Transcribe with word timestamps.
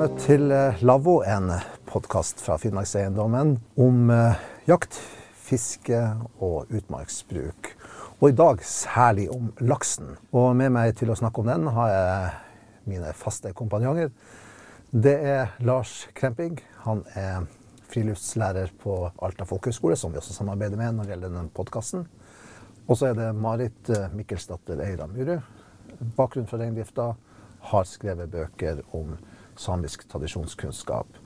Vel 0.00 0.08
møtt 0.08 0.22
til 0.24 0.52
eh, 0.56 0.78
Lavvo, 0.80 1.18
en 1.28 1.50
podkast 1.84 2.38
fra 2.40 2.54
Finnmarkseiendommen 2.56 3.50
om 3.84 4.08
eh, 4.08 4.38
jakt, 4.64 4.96
fiske 5.44 5.98
og 6.40 6.70
utmarksbruk. 6.72 7.68
Og 8.16 8.30
i 8.30 8.36
dag 8.38 8.62
særlig 8.64 9.26
om 9.34 9.50
laksen. 9.60 10.14
Og 10.32 10.54
med 10.56 10.72
meg 10.72 10.94
til 10.96 11.12
å 11.12 11.16
snakke 11.20 11.42
om 11.42 11.50
den 11.50 11.68
har 11.76 11.92
jeg 11.92 12.30
mine 12.88 13.12
faste 13.12 13.52
kompanjonger. 13.58 14.08
Det 14.88 15.12
er 15.34 15.52
Lars 15.68 16.06
Kremping. 16.16 16.56
Han 16.86 17.02
er 17.12 17.44
friluftslærer 17.92 18.72
på 18.80 19.02
Alta 19.20 19.44
folkehøgskole, 19.50 19.98
som 20.00 20.14
vi 20.14 20.22
også 20.22 20.38
samarbeider 20.38 20.80
med 20.80 20.96
når 20.96 21.10
det 21.10 21.12
gjelder 21.12 21.34
denne 21.34 21.52
podkasten. 21.60 22.06
Og 22.86 22.96
så 22.96 23.10
er 23.10 23.20
det 23.20 23.34
Marit 23.36 23.92
eh, 23.92 24.08
Mikkelsdatter 24.16 24.80
Eira 24.86 25.10
Myrud. 25.12 25.44
Bakgrunn 26.16 26.48
fra 26.48 26.62
reindrifta. 26.64 27.10
Har 27.68 27.84
skrevet 27.84 28.32
bøker 28.32 28.80
om 28.96 29.12
samisk 29.60 30.06
tradisjonskunnskap. 30.10 31.20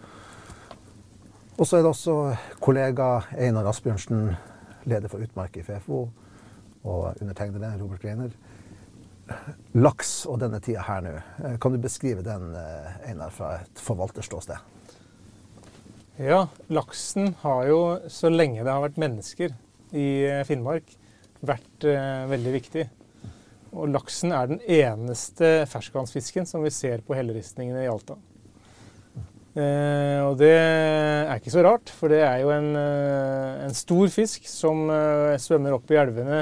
Og 1.54 1.68
så 1.68 1.78
er 1.78 1.84
det 1.84 1.92
også 1.92 2.16
kollega 2.62 3.08
Einar 3.38 3.68
Asbjørnsen, 3.70 4.32
leder 4.90 5.08
for 5.08 5.22
Utmark 5.22 5.54
i 5.56 5.62
FFO, 5.62 6.08
og 6.84 7.22
undertegnede 7.22 7.70
Robert 7.80 8.02
Greiner. 8.02 8.34
Laks 9.78 10.26
og 10.28 10.42
denne 10.42 10.58
tida 10.60 10.82
her 10.84 11.04
nå, 11.04 11.14
kan 11.62 11.72
du 11.72 11.78
beskrive 11.80 12.24
den, 12.26 12.50
Einar, 13.06 13.30
fra 13.32 13.54
et 13.62 13.80
forvalterståsted? 13.80 14.58
Ja, 16.20 16.44
laksen 16.70 17.32
har 17.40 17.64
jo, 17.70 17.78
så 18.12 18.30
lenge 18.30 18.62
det 18.62 18.70
har 18.70 18.82
vært 18.84 19.00
mennesker 19.00 19.54
i 19.94 20.06
Finnmark, 20.46 20.92
vært 21.44 21.86
eh, 21.88 22.26
veldig 22.30 22.52
viktig. 22.54 22.84
Og 23.74 23.90
laksen 23.90 24.34
er 24.34 24.52
den 24.52 24.60
eneste 24.62 25.64
ferskvannsfisken 25.70 26.46
som 26.46 26.62
vi 26.62 26.70
ser 26.74 27.02
på 27.06 27.16
helleristningene 27.18 27.82
i 27.82 27.90
Alta. 27.90 28.18
Eh, 29.54 30.18
og 30.26 30.34
det 30.40 30.50
er 30.50 31.36
ikke 31.38 31.52
så 31.54 31.62
rart, 31.62 31.90
for 31.94 32.10
det 32.10 32.24
er 32.26 32.40
jo 32.42 32.50
en, 32.50 32.72
eh, 32.74 33.64
en 33.68 33.76
stor 33.76 34.10
fisk 34.10 34.48
som 34.50 34.88
eh, 34.90 35.38
svømmer 35.38 35.76
opp 35.76 35.92
i 35.94 35.98
elvene 36.00 36.40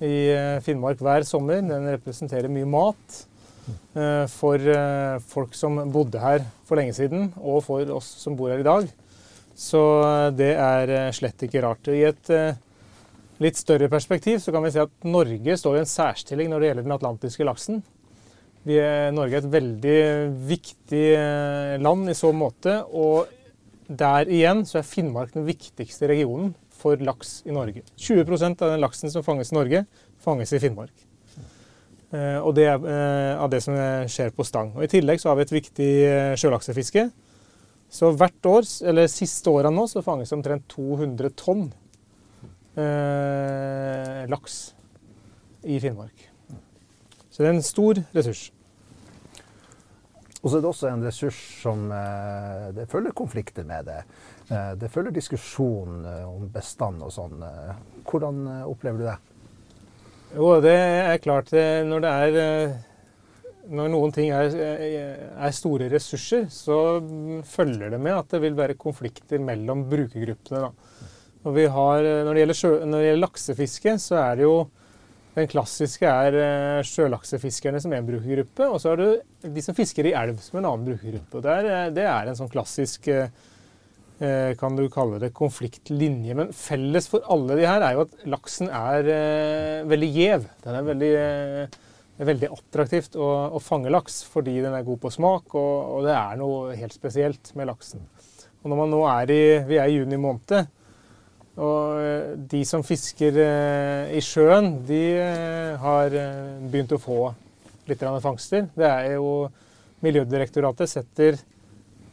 i 0.00 0.28
eh, 0.32 0.58
Finnmark 0.64 1.00
hver 1.04 1.26
sommer. 1.28 1.60
Den 1.64 1.88
representerer 1.92 2.52
mye 2.52 2.68
mat 2.68 3.18
eh, 3.96 4.24
for 4.32 4.56
eh, 4.60 5.16
folk 5.28 5.56
som 5.56 5.82
bodde 5.92 6.22
her 6.22 6.46
for 6.68 6.80
lenge 6.80 6.96
siden, 6.96 7.30
og 7.36 7.62
for 7.68 7.84
oss 7.96 8.08
som 8.22 8.36
bor 8.38 8.52
her 8.52 8.64
i 8.64 8.68
dag. 8.68 8.88
Så 9.56 9.80
det 10.36 10.50
er 10.60 10.90
slett 11.16 11.46
ikke 11.46 11.62
rart. 11.64 11.88
I 11.88 12.02
et 12.10 12.28
litt 13.40 13.56
større 13.56 13.88
perspektiv 13.88 14.42
så 14.44 14.52
kan 14.52 14.60
vi 14.64 14.72
si 14.74 14.82
at 14.82 15.06
Norge 15.08 15.56
står 15.56 15.78
i 15.78 15.80
en 15.80 15.88
særstilling 15.88 16.50
når 16.52 16.60
det 16.60 16.68
gjelder 16.68 16.84
den 16.84 16.96
atlantiske 16.98 17.46
laksen. 17.48 17.80
Er, 18.66 19.12
Norge 19.14 19.38
er 19.38 19.44
et 19.44 19.52
veldig 19.52 19.98
viktig 20.48 21.02
eh, 21.14 21.74
land 21.78 22.10
i 22.10 22.16
så 22.18 22.32
måte. 22.34 22.80
Og 22.90 23.30
der 23.86 24.26
igjen 24.32 24.64
så 24.66 24.80
er 24.80 24.88
Finnmark 24.88 25.34
den 25.36 25.46
viktigste 25.46 26.10
regionen 26.10 26.54
for 26.74 26.98
laks 26.98 27.38
i 27.46 27.54
Norge. 27.54 27.84
20% 27.94 28.64
av 28.64 28.74
den 28.74 28.82
laksen 28.82 29.12
som 29.12 29.24
fanges 29.26 29.52
i 29.54 29.58
Norge, 29.58 29.84
fanges 30.22 30.52
i 30.56 30.60
Finnmark. 30.62 30.94
Eh, 32.10 32.40
og 32.42 32.56
det 32.58 32.66
er 32.72 32.90
eh, 32.90 33.32
av 33.38 33.52
det 33.54 33.62
som 33.62 33.78
skjer 34.10 34.34
på 34.34 34.46
stang. 34.46 34.74
Og 34.74 34.86
I 34.86 34.90
tillegg 34.90 35.22
så 35.22 35.30
har 35.30 35.38
vi 35.38 35.46
et 35.46 35.56
viktig 35.60 35.90
sjølaksefiske. 36.42 37.08
Så 37.92 38.10
hvert 38.18 38.50
år, 38.50 38.66
eller 38.90 39.10
siste 39.10 39.50
årene 39.52 39.78
nå, 39.78 39.86
så 39.86 40.02
fanges 40.04 40.34
omtrent 40.34 40.66
200 40.74 41.30
tonn 41.38 41.68
eh, 42.74 44.24
laks 44.30 44.58
i 45.66 45.78
Finnmark. 45.82 46.35
Så 47.36 47.42
det 47.42 47.50
er 47.50 47.58
en 47.58 47.66
stor 47.66 47.98
ressurs. 48.16 48.46
Og 50.40 50.48
så 50.48 50.56
er 50.56 50.62
det 50.64 50.68
også 50.70 50.88
en 50.88 51.02
ressurs 51.04 51.38
som 51.60 51.90
eh, 51.92 52.68
Det 52.72 52.86
følger 52.88 53.12
konflikter 53.12 53.66
med 53.68 53.90
det. 53.90 53.98
Eh, 54.48 54.70
det 54.80 54.88
følger 54.94 55.12
diskusjon 55.12 56.06
eh, 56.08 56.22
om 56.24 56.46
bestand 56.54 57.04
og 57.04 57.12
sånn. 57.12 57.44
Hvordan 58.08 58.38
opplever 58.64 59.02
du 59.02 59.04
det? 59.10 59.16
Jo, 60.32 60.48
det 60.64 60.72
er 60.72 61.20
klart. 61.20 61.52
Når 61.52 62.06
det 62.06 62.14
er 62.14 62.72
når 63.68 63.92
noen 63.92 64.16
ting 64.16 64.32
er, 64.32 64.56
er, 64.56 65.52
store 65.52 65.90
ressurser, 65.92 66.46
så 66.48 67.02
følger 67.52 67.92
det 67.92 68.00
med 68.00 68.16
at 68.16 68.32
det 68.32 68.40
vil 68.46 68.56
være 68.56 68.78
konflikter 68.80 69.42
mellom 69.42 69.84
brukergruppene. 69.90 70.70
Da. 70.70 71.60
Har, 71.74 72.08
når, 72.26 72.40
det 72.46 72.58
sjø, 72.58 72.72
når 72.86 73.02
det 73.02 73.10
gjelder 73.10 73.24
laksefiske, 73.26 73.96
så 74.02 74.22
er 74.22 74.38
det 74.38 74.46
jo 74.46 74.56
den 75.36 75.50
klassiske 75.52 76.08
er 76.08 76.36
eh, 76.40 76.84
sjølaksefiskerne 76.86 77.80
som 77.82 77.92
en 77.92 78.06
brukergruppe. 78.06 78.68
Og 78.70 78.80
så 78.80 78.92
har 78.92 79.02
du 79.02 79.50
de 79.56 79.64
som 79.64 79.76
fisker 79.76 80.08
i 80.08 80.14
elv 80.16 80.40
som 80.44 80.60
en 80.60 80.70
annen 80.70 80.86
brukergruppe. 80.88 81.42
Der, 81.44 81.90
det 81.94 82.06
er 82.08 82.30
en 82.30 82.38
sånn 82.38 82.52
klassisk 82.52 83.10
eh, 83.12 83.28
kan 84.56 84.78
du 84.78 84.86
kalle 84.92 85.20
det 85.20 85.34
konfliktlinje. 85.36 86.36
Men 86.38 86.54
felles 86.56 87.10
for 87.12 87.26
alle 87.32 87.58
de 87.58 87.66
her 87.68 87.84
er 87.84 87.98
jo 87.98 88.06
at 88.06 88.16
laksen 88.32 88.72
er 88.72 89.10
veldig 89.90 90.08
gjev. 90.14 90.46
Den 90.64 90.78
er 90.78 90.86
veldig, 90.86 91.10
er 92.16 92.30
veldig 92.30 92.50
attraktivt 92.56 93.20
å, 93.20 93.28
å, 93.52 93.60
fange 93.60 93.92
laks 93.92 94.22
fordi 94.24 94.56
den 94.64 94.72
er 94.72 94.86
god 94.86 95.02
på 95.04 95.12
smak, 95.12 95.52
og, 95.52 95.74
og, 95.98 96.06
det 96.08 96.16
er 96.16 96.40
noe 96.40 96.78
helt 96.80 96.96
spesielt 96.96 97.52
med 97.58 97.68
laksen. 97.68 98.08
Og 98.62 98.72
når 98.72 98.80
man 98.80 98.94
nå 98.94 99.04
er 99.12 99.36
i, 99.36 99.42
vi 99.68 99.76
er 99.82 99.92
i 99.92 100.00
juni 100.00 100.16
måned, 100.16 100.72
og 101.56 102.00
eh, 102.04 102.32
de 102.52 102.60
som 102.68 102.84
fisker 102.84 103.36
eh, 103.40 104.14
i 104.18 104.22
sjøen, 104.24 104.82
de 104.88 105.02
eh, 105.16 105.72
har 105.80 106.12
begynt 106.68 106.92
å 106.92 107.00
få 107.00 107.20
litt 107.88 108.02
fangster. 108.22 108.68
Det 108.76 108.88
er 108.88 109.14
jo 109.16 109.48
Miljødirektoratet 110.04 110.90
setter 110.92 111.38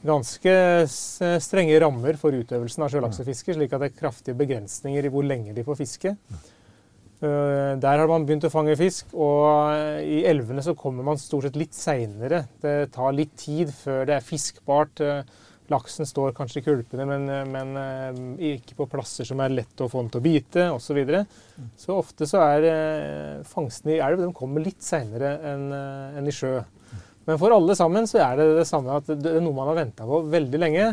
ganske 0.08 0.54
strenge 0.88 1.76
rammer 1.84 2.16
for 2.20 2.36
utøvelsen 2.36 2.86
av 2.86 2.92
sjølaksefiske, 2.94 3.56
slik 3.58 3.74
at 3.76 3.84
det 3.84 3.90
er 3.90 3.98
kraftige 3.98 4.40
begrensninger 4.40 5.04
i 5.04 5.12
hvor 5.12 5.26
lenge 5.28 5.56
de 5.56 5.66
får 5.68 5.78
fiske. 5.82 6.14
Der 7.20 8.00
har 8.00 8.08
man 8.10 8.26
begynt 8.28 8.48
å 8.48 8.52
fange 8.52 8.78
fisk, 8.80 9.12
og 9.16 9.76
i 10.04 10.24
elvene 10.28 10.64
så 10.64 10.76
kommer 10.80 11.06
man 11.08 11.20
stort 11.20 11.50
sett 11.50 11.60
litt 11.60 11.76
seinere. 11.76 12.46
Det 12.64 12.94
tar 12.96 13.16
litt 13.16 13.36
tid 13.40 13.72
før 13.76 14.08
det 14.08 14.18
er 14.18 14.28
fiskbart. 14.28 15.04
Laksen 15.74 16.08
står 16.08 16.36
kanskje 16.38 16.62
i 16.62 16.66
kulpene, 16.66 17.06
men, 17.10 17.26
men, 17.52 17.74
eh, 17.80 18.22
ikke 18.54 18.78
på 18.78 18.88
plasser 18.92 19.28
som 19.28 19.42
er 19.44 19.54
lett 19.54 19.82
å 19.82 19.90
få 19.92 20.04
den 20.04 20.12
til 20.14 20.22
å 20.22 20.26
bite 20.26 20.68
osv. 20.74 20.86
Så, 20.86 20.98
videre. 20.98 21.24
så 21.80 21.98
ofte 21.98 22.28
så 22.30 22.44
er 22.46 22.68
eh, 22.70 23.42
fangstene 23.50 23.96
i 23.96 24.02
elv 24.04 24.22
de 24.22 24.30
kommer 24.36 24.64
litt 24.64 24.84
seinere 24.86 25.36
enn 25.54 25.66
eh, 25.74 26.20
en 26.20 26.30
i 26.30 26.36
sjø. 26.36 26.60
Men 27.26 27.40
for 27.40 27.56
alle 27.56 27.76
sammen 27.80 28.08
så 28.10 28.20
er 28.22 28.38
det 28.40 28.48
det 28.60 28.68
samme 28.70 29.00
at 29.00 29.10
det 29.10 29.38
er 29.38 29.44
noe 29.44 29.56
man 29.56 29.72
har 29.72 29.80
venta 29.80 30.06
på 30.08 30.22
veldig 30.32 30.60
lenge. 30.60 30.90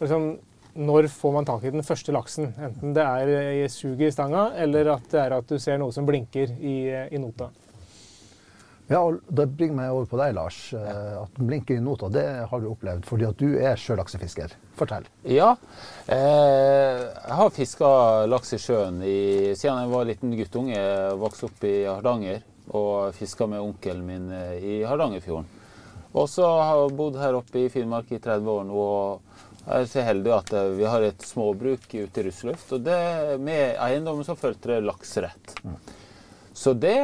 Liksom, 0.00 0.30
når 0.86 1.08
får 1.12 1.32
man 1.32 1.46
tak 1.48 1.64
i 1.64 1.72
den 1.72 1.84
første 1.86 2.12
laksen? 2.16 2.50
Enten 2.60 2.96
det 2.96 3.04
er 3.04 3.32
i 3.62 3.68
suget 3.72 4.08
i 4.08 4.14
stanga, 4.14 4.50
eller 4.60 4.96
at 4.96 5.06
det 5.12 5.22
er 5.22 5.36
at 5.36 5.48
du 5.48 5.60
ser 5.62 5.78
noe 5.80 5.94
som 5.94 6.08
blinker 6.08 6.52
i, 6.58 6.76
i 7.12 7.20
nota. 7.20 7.50
Ja, 8.86 9.00
og 9.02 9.18
Det 9.26 9.48
bringer 9.58 9.76
meg 9.80 9.90
over 9.90 10.06
på 10.10 10.18
deg, 10.20 10.34
Lars. 10.36 10.58
Ja. 10.72 11.24
at 11.24 11.38
blinker 11.40 11.74
i 11.74 11.82
nota, 11.82 12.08
det 12.12 12.26
har 12.50 12.60
du 12.62 12.68
opplevd 12.70 13.06
fordi 13.08 13.26
at 13.26 13.40
du 13.40 13.56
er 13.58 13.80
sjølaksefisker. 13.80 14.54
Fortell. 14.78 15.08
Ja, 15.26 15.56
eh, 16.06 17.02
jeg 17.02 17.38
har 17.40 17.50
fiska 17.50 17.88
laks 18.30 18.52
i 18.54 18.60
sjøen 18.62 19.02
i, 19.02 19.54
siden 19.56 19.82
jeg 19.82 19.90
var 19.90 20.06
liten 20.06 20.36
guttunge. 20.38 20.76
Jeg 20.76 21.18
vokste 21.18 21.50
opp 21.50 21.66
i 21.66 21.76
Hardanger 21.88 22.44
og 22.76 23.14
fiska 23.14 23.46
med 23.50 23.62
onkelen 23.62 24.06
min 24.06 24.30
eh, 24.30 24.56
i 24.62 24.76
Hardangerfjorden. 24.86 25.48
Og 26.16 26.30
så 26.32 26.46
har 26.46 26.78
jeg 26.80 26.96
bodd 26.96 27.18
her 27.20 27.36
oppe 27.36 27.66
i 27.66 27.70
Finnmark 27.72 28.12
i 28.14 28.20
30 28.22 28.48
år 28.48 28.64
nå. 28.70 28.84
jeg 29.66 29.82
er 29.82 29.90
så 29.90 30.04
heldig 30.06 30.32
at 30.32 30.52
eh, 30.56 30.72
vi 30.78 30.86
har 30.88 31.04
et 31.04 31.26
småbruk 31.26 31.90
ute 31.92 32.22
i 32.22 32.26
Russluft. 32.28 32.72
Og 32.72 32.86
det, 32.86 33.00
med 33.42 33.76
eiendommen 33.82 34.24
så 34.24 34.38
fulgte 34.38 34.76
det 34.76 34.84
laksrett. 34.86 35.56
Mm. 35.64 35.76
Så 36.56 36.72
det 36.72 36.96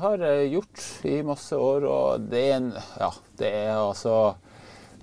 har 0.00 0.22
jeg 0.24 0.48
gjort 0.54 0.84
i 1.04 1.18
masse 1.26 1.56
år, 1.60 1.84
og 1.84 2.26
det 2.30 2.40
er 2.40 2.54
en 2.56 2.70
Ja, 2.96 3.10
det 3.36 3.50
er 3.52 3.74
altså 3.76 4.16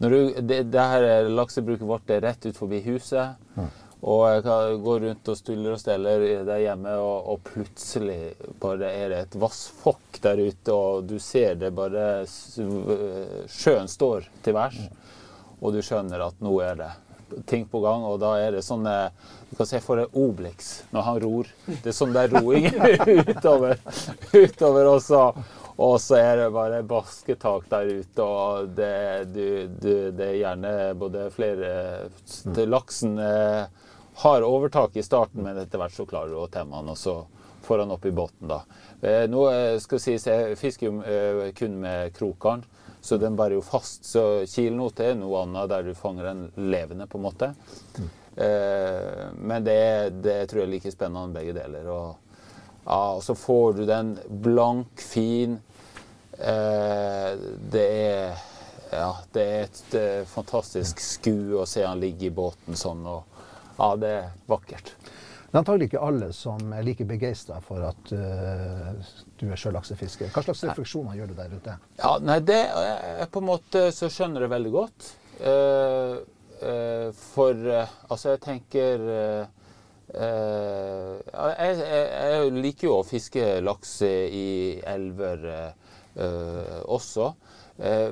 du, 0.02 0.34
det, 0.42 0.64
det, 0.74 0.82
her 0.82 1.30
laksebruket 1.30 1.86
vårt 1.88 2.10
er 2.12 2.24
rett 2.26 2.48
ut 2.50 2.58
forbi 2.58 2.82
huset. 2.88 3.38
Mm. 3.54 3.70
Og 4.04 4.24
jeg 4.28 4.44
kan 4.44 4.82
gå 4.84 4.96
rundt 5.00 5.30
og 5.32 5.38
stuller 5.40 5.76
og 5.76 5.80
steller 5.80 6.26
der 6.44 6.64
hjemme, 6.66 6.96
og, 6.98 7.30
og, 7.30 7.44
plutselig 7.46 8.34
bare 8.60 8.90
er 8.90 9.14
det 9.14 9.22
et 9.22 9.38
vassfokk 9.40 10.20
der 10.26 10.42
ute, 10.44 10.74
og 10.74 11.06
du 11.08 11.16
ser 11.24 11.56
det 11.62 11.72
bare 11.78 12.26
Sjøen 12.26 13.88
står 13.88 14.28
til 14.44 14.58
værs, 14.58 14.82
og 15.62 15.78
du 15.78 15.80
skjønner 15.86 16.26
at 16.26 16.44
nå 16.44 16.58
er 16.66 16.82
det 16.82 16.92
ting 17.50 17.66
på 17.70 17.82
gang, 17.84 18.06
og 18.08 18.20
da 18.22 18.36
er 18.42 18.56
det 18.56 18.64
sånn 18.66 18.86
Du 18.86 19.58
kan 19.58 19.68
se 19.70 19.80
for 19.84 20.02
deg 20.02 20.16
Obelix 20.18 20.84
når 20.94 21.08
han 21.08 21.20
ror. 21.24 21.50
Det 21.66 21.92
er 21.92 21.98
sånn 21.98 22.16
der 22.16 22.32
roing 22.34 22.70
utover, 23.34 23.78
utover 24.34 24.90
også. 24.96 25.26
Og 25.82 26.02
så 26.02 26.20
er 26.20 26.38
det 26.38 26.50
bare 26.54 26.84
basketak 26.86 27.66
der 27.72 27.90
ute, 27.90 28.24
og 28.26 28.74
det, 28.78 29.26
du, 29.34 29.46
du, 29.82 29.94
det 30.14 30.28
er 30.28 30.42
gjerne 30.42 30.74
både 31.00 31.30
flere 31.34 31.72
Laksen 32.70 33.18
eh, 33.18 33.64
har 34.22 34.46
overtak 34.46 34.98
i 34.98 35.04
starten, 35.06 35.42
men 35.42 35.58
etter 35.58 35.82
hvert 35.82 35.96
så 35.96 36.06
klarer 36.06 36.30
du 36.30 36.44
å 36.44 36.52
temme 36.52 36.78
han, 36.78 36.92
og 36.94 37.00
så 37.00 37.24
får 37.66 37.80
han 37.80 37.94
opp 37.96 38.06
i 38.06 38.14
båten, 38.14 38.52
da. 38.52 38.62
Eh, 39.02 39.26
nå 39.32 39.48
eh, 39.50 39.80
skal 39.82 40.02
sies 40.04 40.28
jeg 40.28 40.58
fisker 40.60 40.90
jo 40.90 41.00
eh, 41.02 41.50
kun 41.58 41.80
med 41.82 42.14
krokgarn, 42.14 42.62
så 43.04 43.18
den 43.20 43.36
bærer 43.36 43.58
jo 43.58 43.64
fast. 43.66 44.06
Så 44.08 44.22
kilnot 44.48 45.02
er 45.04 45.18
noe 45.20 45.42
annet 45.44 45.72
der 45.72 45.90
du 45.90 45.94
fanger 45.98 46.30
den 46.30 46.44
levende, 46.72 47.08
på 47.12 47.20
en 47.20 47.26
måte. 47.26 47.50
Mm. 47.98 48.06
Eh, 48.46 49.26
men 49.44 49.66
det, 49.68 49.82
det, 50.24 50.38
tror 50.48 50.64
jeg 50.64 50.70
er 50.70 50.72
like 50.72 50.94
spennende 50.94 51.36
begge 51.36 51.56
deler. 51.58 51.90
Og, 51.92 52.40
ja, 52.86 53.04
så 53.26 53.36
får 53.36 53.76
du 53.78 53.84
den 53.90 54.16
blank, 54.46 55.04
fin. 55.04 55.60
Eh, 56.40 57.30
det 57.76 57.88
er 58.08 58.42
ja, 58.94 59.12
det 59.34 59.44
er 59.44 59.64
et 59.66 59.96
er 59.98 60.26
fantastisk 60.30 61.00
skue 61.02 61.58
å 61.60 61.68
se 61.68 61.84
han 61.84 62.02
ligge 62.02 62.30
i 62.30 62.34
båten 62.34 62.78
sånn. 62.78 63.04
og 63.04 63.24
Ja, 63.80 63.96
det 64.00 64.12
er 64.22 64.32
vakkert. 64.48 64.94
Det 65.54 65.60
er 65.60 65.62
antagelig 65.62 65.86
ikke 65.92 66.00
alle 66.02 66.28
som 66.34 66.72
er 66.74 66.82
like 66.82 67.06
begeistra 67.06 67.60
for 67.62 67.84
at 67.86 68.12
uh, 68.18 68.88
du 69.38 69.44
er 69.54 69.60
sjølaksefisker. 69.62 70.32
Hva 70.34 70.42
slags 70.48 70.64
refleksjoner 70.66 71.20
gjør 71.20 71.30
du 71.30 71.36
der 71.38 71.54
ute? 71.54 71.76
Ja, 72.00 72.16
nei, 72.26 72.40
det 72.42 72.58
er 72.58 73.30
på 73.30 73.44
en 73.44 73.52
måte 73.52 73.84
så 73.94 74.10
skjønner 74.10 74.48
jeg 74.48 74.54
veldig 74.56 74.72
godt. 74.74 75.12
Uh, 75.38 76.16
uh, 76.58 77.14
for 77.20 77.54
altså, 77.70 78.34
jeg 78.34 78.42
tenker 78.48 79.06
jeg, 79.06 80.26
jeg, 81.38 81.78
jeg, 81.86 82.50
liker 82.58 82.90
jo 82.90 82.98
å 82.98 83.06
fiske 83.06 83.46
laks 83.62 83.94
i 84.10 84.82
elver 84.90 85.46
også. 86.98 87.30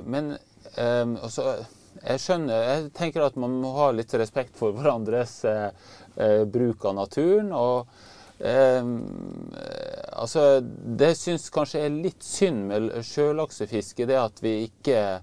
men 0.06 0.32
altså, 0.78 1.58
jeg 2.02 2.22
skjønner 2.24 2.64
Jeg 2.66 2.92
tenker 2.98 3.26
at 3.26 3.38
man 3.40 3.58
må 3.62 3.74
ha 3.78 3.92
litt 3.94 4.14
respekt 4.18 4.58
for 4.58 4.74
hverandres 4.76 5.42
eh, 5.48 5.70
bruk 6.46 6.86
av 6.86 6.96
naturen. 6.96 7.52
og 7.56 7.88
eh, 8.40 8.84
altså, 10.14 10.62
Det 11.02 11.14
syns 11.16 11.50
kanskje 11.54 11.86
er 11.86 11.94
litt 11.96 12.24
synd 12.24 12.68
med 12.70 12.90
sjølaksefiske, 13.06 14.08
det 14.10 14.20
at 14.20 14.44
vi 14.44 14.58
ikke 14.70 15.22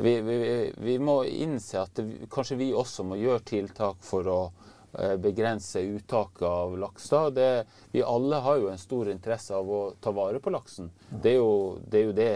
vi, 0.00 0.20
vi, 0.20 0.72
vi, 0.76 0.98
må 0.98 1.24
innse 1.24 1.80
at 1.80 1.96
det, 1.98 2.28
kanskje 2.30 2.58
vi 2.60 2.68
også 2.74 3.02
må 3.08 3.16
gjøre 3.18 3.42
tiltak 3.48 4.04
for 4.06 4.28
å 4.30 4.38
eh, 4.94 5.16
begrense 5.18 5.82
uttaket 5.82 6.44
av 6.46 6.76
laks. 6.78 7.08
Det, 7.34 7.48
vi 7.90 8.04
alle 8.06 8.38
har 8.44 8.60
jo 8.60 8.70
en 8.70 8.78
stor 8.78 9.10
interesse 9.10 9.56
av 9.56 9.70
å 9.70 9.80
ta 10.00 10.12
vare 10.14 10.38
på 10.38 10.54
laksen. 10.54 10.92
Det 11.10 11.34
er 11.34 11.40
jo 11.40 11.78
det, 11.82 11.98
er 11.98 12.06
jo 12.06 12.14
det 12.14 12.32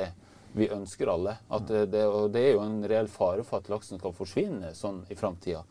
vi 0.59 0.69
ønsker 0.75 1.13
alle. 1.13 1.37
Og 1.55 1.71
det 1.71 2.43
er 2.43 2.53
jo 2.57 2.65
en 2.65 2.83
reell 2.89 3.11
fare 3.11 3.45
for 3.47 3.63
at 3.63 3.71
laksen 3.73 4.03
kan 4.03 4.17
forsvinne 4.17 4.75
sånn 4.77 5.05
i 5.09 5.19
framtida. 5.19 5.63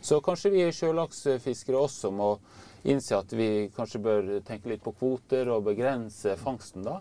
Så 0.00 0.20
kanskje 0.24 0.52
vi 0.54 0.66
sjølaksfiskere 0.72 1.78
også 1.78 2.10
må 2.14 2.32
innse 2.88 3.16
at 3.18 3.32
vi 3.34 3.68
kanskje 3.74 4.00
bør 4.02 4.28
tenke 4.46 4.70
litt 4.70 4.84
på 4.84 4.94
kvoter 4.98 5.50
og 5.52 5.66
begrense 5.66 6.36
fangsten. 6.38 6.86
da. 6.86 7.00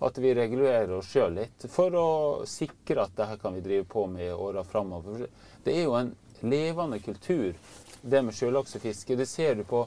At 0.00 0.18
vi 0.18 0.34
regulerer 0.34 0.92
oss 0.96 1.10
sjøl 1.10 1.34
litt 1.36 1.66
for 1.68 1.94
å 1.98 2.08
sikre 2.48 3.04
at 3.04 3.16
dette 3.18 3.40
kan 3.42 3.54
vi 3.56 3.64
drive 3.64 3.88
på 3.90 4.06
med 4.06 4.28
i 4.28 4.32
åra 4.32 4.64
framover. 4.64 5.26
Det 5.64 5.76
er 5.76 5.84
jo 5.84 5.96
en 5.98 6.14
levende 6.40 7.00
kultur, 7.04 7.52
det 8.00 8.22
med 8.24 8.34
sjølaksefiske. 8.34 9.16
Det 9.16 9.28
ser 9.28 9.58
du 9.58 9.64
på 9.68 9.84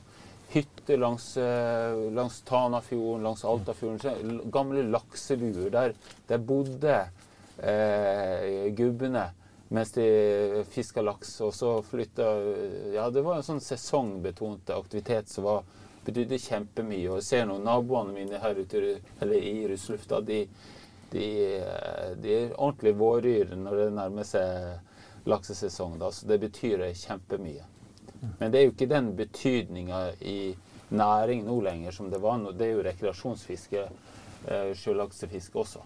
hytter 0.53 0.99
langs, 1.01 1.37
eh, 1.37 2.11
langs 2.13 2.41
Tanafjorden, 2.45 3.23
langs 3.23 3.45
Altafjorden. 3.45 4.41
Gamle 4.51 4.83
laksebuer. 4.83 5.69
Der, 5.73 5.95
der 6.27 6.37
bodde 6.37 6.99
eh, 7.57 8.69
gubbene 8.75 9.31
mens 9.73 9.91
de 9.91 10.63
fiska 10.69 11.01
laks. 11.01 11.41
Og 11.41 11.53
så 11.53 11.81
flytta 11.81 12.23
Ja, 12.93 13.09
det 13.09 13.23
var 13.25 13.39
en 13.39 13.47
sånn 13.47 13.63
sesongbetont 13.63 14.69
aktivitet 14.69 15.31
som 15.31 15.47
var, 15.47 15.63
betydde 16.05 16.37
kjempemye. 16.37 17.07
Og 17.09 17.21
jeg 17.21 17.25
ser 17.25 17.47
nå 17.49 17.57
naboene 17.63 18.13
mine 18.13 18.41
her 18.43 18.59
ute 18.59 18.83
eller 19.23 19.37
i 19.39 19.63
Russlufta, 19.71 20.19
de, 20.21 20.43
de, 21.13 21.27
de, 22.21 22.35
er 22.35 22.53
ordentlig 22.57 22.93
våryr 22.99 23.55
når 23.57 23.79
det 23.79 23.87
nærmer 23.97 24.27
seg 24.27 25.25
laksesesong. 25.31 25.97
Da, 26.01 26.11
så 26.13 26.29
det 26.29 26.37
betyr 26.43 26.83
kjempemye. 26.99 27.65
Men 28.39 28.53
det 28.53 28.59
er 28.59 28.67
jo 28.67 28.75
ikke 28.75 28.91
den 28.91 29.09
betydninga 29.17 30.03
i 30.21 30.53
næring 30.93 31.47
nå 31.47 31.57
lenger 31.65 31.95
som 31.97 32.11
det 32.13 32.21
var. 32.21 32.37
nå. 32.37 32.51
Det 32.53 32.67
er 32.67 32.77
jo 32.77 32.85
rekreasjonsfiske, 32.85 33.87
eh, 34.47 34.69
sjølaksefiske 34.77 35.59
også. 35.59 35.81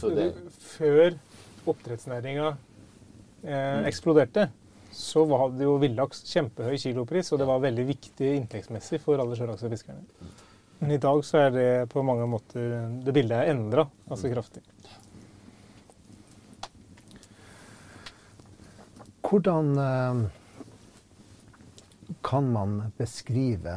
Så 0.00 0.14
det, 0.16 0.32
Før 0.64 1.18
oppdrettsnæringa 1.68 2.54
eh, 3.44 3.84
eksploderte, 3.88 4.48
så 4.94 5.24
var 5.28 5.50
det 5.54 5.66
jo 5.66 5.76
villaks 5.82 6.24
kjempehøy 6.30 6.78
kilopris, 6.80 7.32
og 7.32 7.42
det 7.42 7.48
var 7.48 7.62
veldig 7.62 7.84
viktig 7.88 8.32
inntektsmessig 8.40 9.00
for 9.04 9.20
alle 9.20 9.36
sjølaksefiskerne. 9.38 10.04
Men 10.78 10.94
i 10.94 11.00
dag 11.02 11.22
så 11.26 11.44
er 11.46 11.54
det 11.54 11.68
på 11.90 12.04
mange 12.06 12.26
måter 12.30 12.84
Det 13.02 13.10
bildet 13.14 13.34
er 13.34 13.50
endra 13.50 13.88
altså 14.06 14.30
kraftig. 14.30 14.62
Hvordan 19.28 19.72
eh, 19.82 20.20
kan 22.24 22.46
man 22.52 22.78
beskrive 22.96 23.74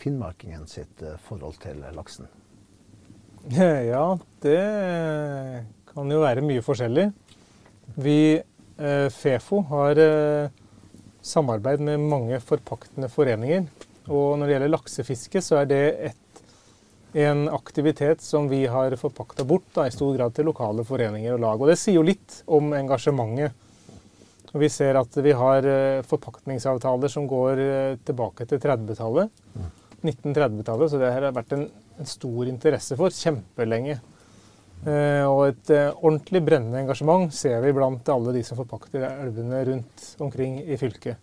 finnmarkingen 0.00 0.66
sitt 0.70 1.02
eh, 1.02 1.18
forhold 1.26 1.58
til 1.60 1.82
laksen? 1.96 2.30
Ja, 3.92 4.18
det 4.44 4.60
kan 5.90 6.12
jo 6.12 6.22
være 6.22 6.44
mye 6.44 6.62
forskjellig. 6.64 7.10
Vi 8.00 8.40
Fefo 9.12 9.60
har 9.68 9.98
eh, 10.00 10.50
samarbeid 11.22 11.82
med 11.84 12.00
mange 12.00 12.40
forpaktende 12.40 13.10
foreninger. 13.12 13.66
Og 14.08 14.38
når 14.38 14.46
det 14.46 14.54
gjelder 14.54 14.72
laksefiske, 14.72 15.42
så 15.44 15.60
er 15.60 15.70
det 15.70 15.82
et, 16.10 16.44
en 17.26 17.44
aktivitet 17.52 18.24
som 18.24 18.48
vi 18.50 18.62
har 18.70 18.96
forpakta 19.00 19.44
bort 19.44 19.68
da, 19.76 19.84
i 19.86 19.94
stor 19.94 20.14
grad 20.16 20.34
til 20.36 20.48
lokale 20.48 20.86
foreninger 20.88 21.36
og 21.36 21.42
lag. 21.44 21.60
Og 21.60 21.68
det 21.70 21.76
sier 21.80 21.98
jo 21.98 22.06
litt 22.06 22.40
om 22.48 22.72
engasjementet. 22.78 23.68
Og 24.50 24.64
vi 24.64 24.70
ser 24.72 24.96
at 24.98 25.20
vi 25.22 25.34
har 25.36 25.68
eh, 25.68 26.06
forpaktningsavtaler 26.08 27.12
som 27.12 27.28
går 27.30 27.60
tilbake 28.08 28.48
til 28.48 28.62
30-tallet. 28.64 29.30
1930-tallet, 30.00 30.88
så 30.88 30.98
det 30.98 31.12
har 31.12 31.28
vært 31.36 31.52
en, 31.52 31.66
en 32.00 32.08
stor 32.08 32.48
interesse 32.48 32.96
for 32.96 33.12
kjempelenge. 33.12 34.00
Eh, 34.80 35.26
og 35.28 35.42
et 35.50 35.70
eh, 35.76 35.90
ordentlig 35.92 36.40
brennende 36.46 36.80
engasjement 36.80 37.28
ser 37.34 37.58
vi 37.60 37.72
blant 37.76 38.06
alle 38.08 38.32
de 38.32 38.42
som 38.46 38.56
forpakter 38.56 39.04
elvene 39.10 39.60
rundt 39.68 40.06
omkring 40.24 40.60
i 40.64 40.78
fylket. 40.80 41.20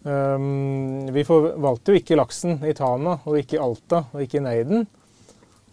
Um, 0.00 1.10
vi 1.12 1.26
forvalter 1.28 1.92
jo 1.92 2.00
ikke 2.00 2.16
laksen 2.16 2.62
i 2.64 2.72
Tana 2.72 3.18
og 3.18 3.34
ikke 3.36 3.58
i 3.58 3.60
Alta 3.60 4.04
og 4.14 4.22
ikke 4.22 4.38
i 4.38 4.44
Neiden. 4.46 4.86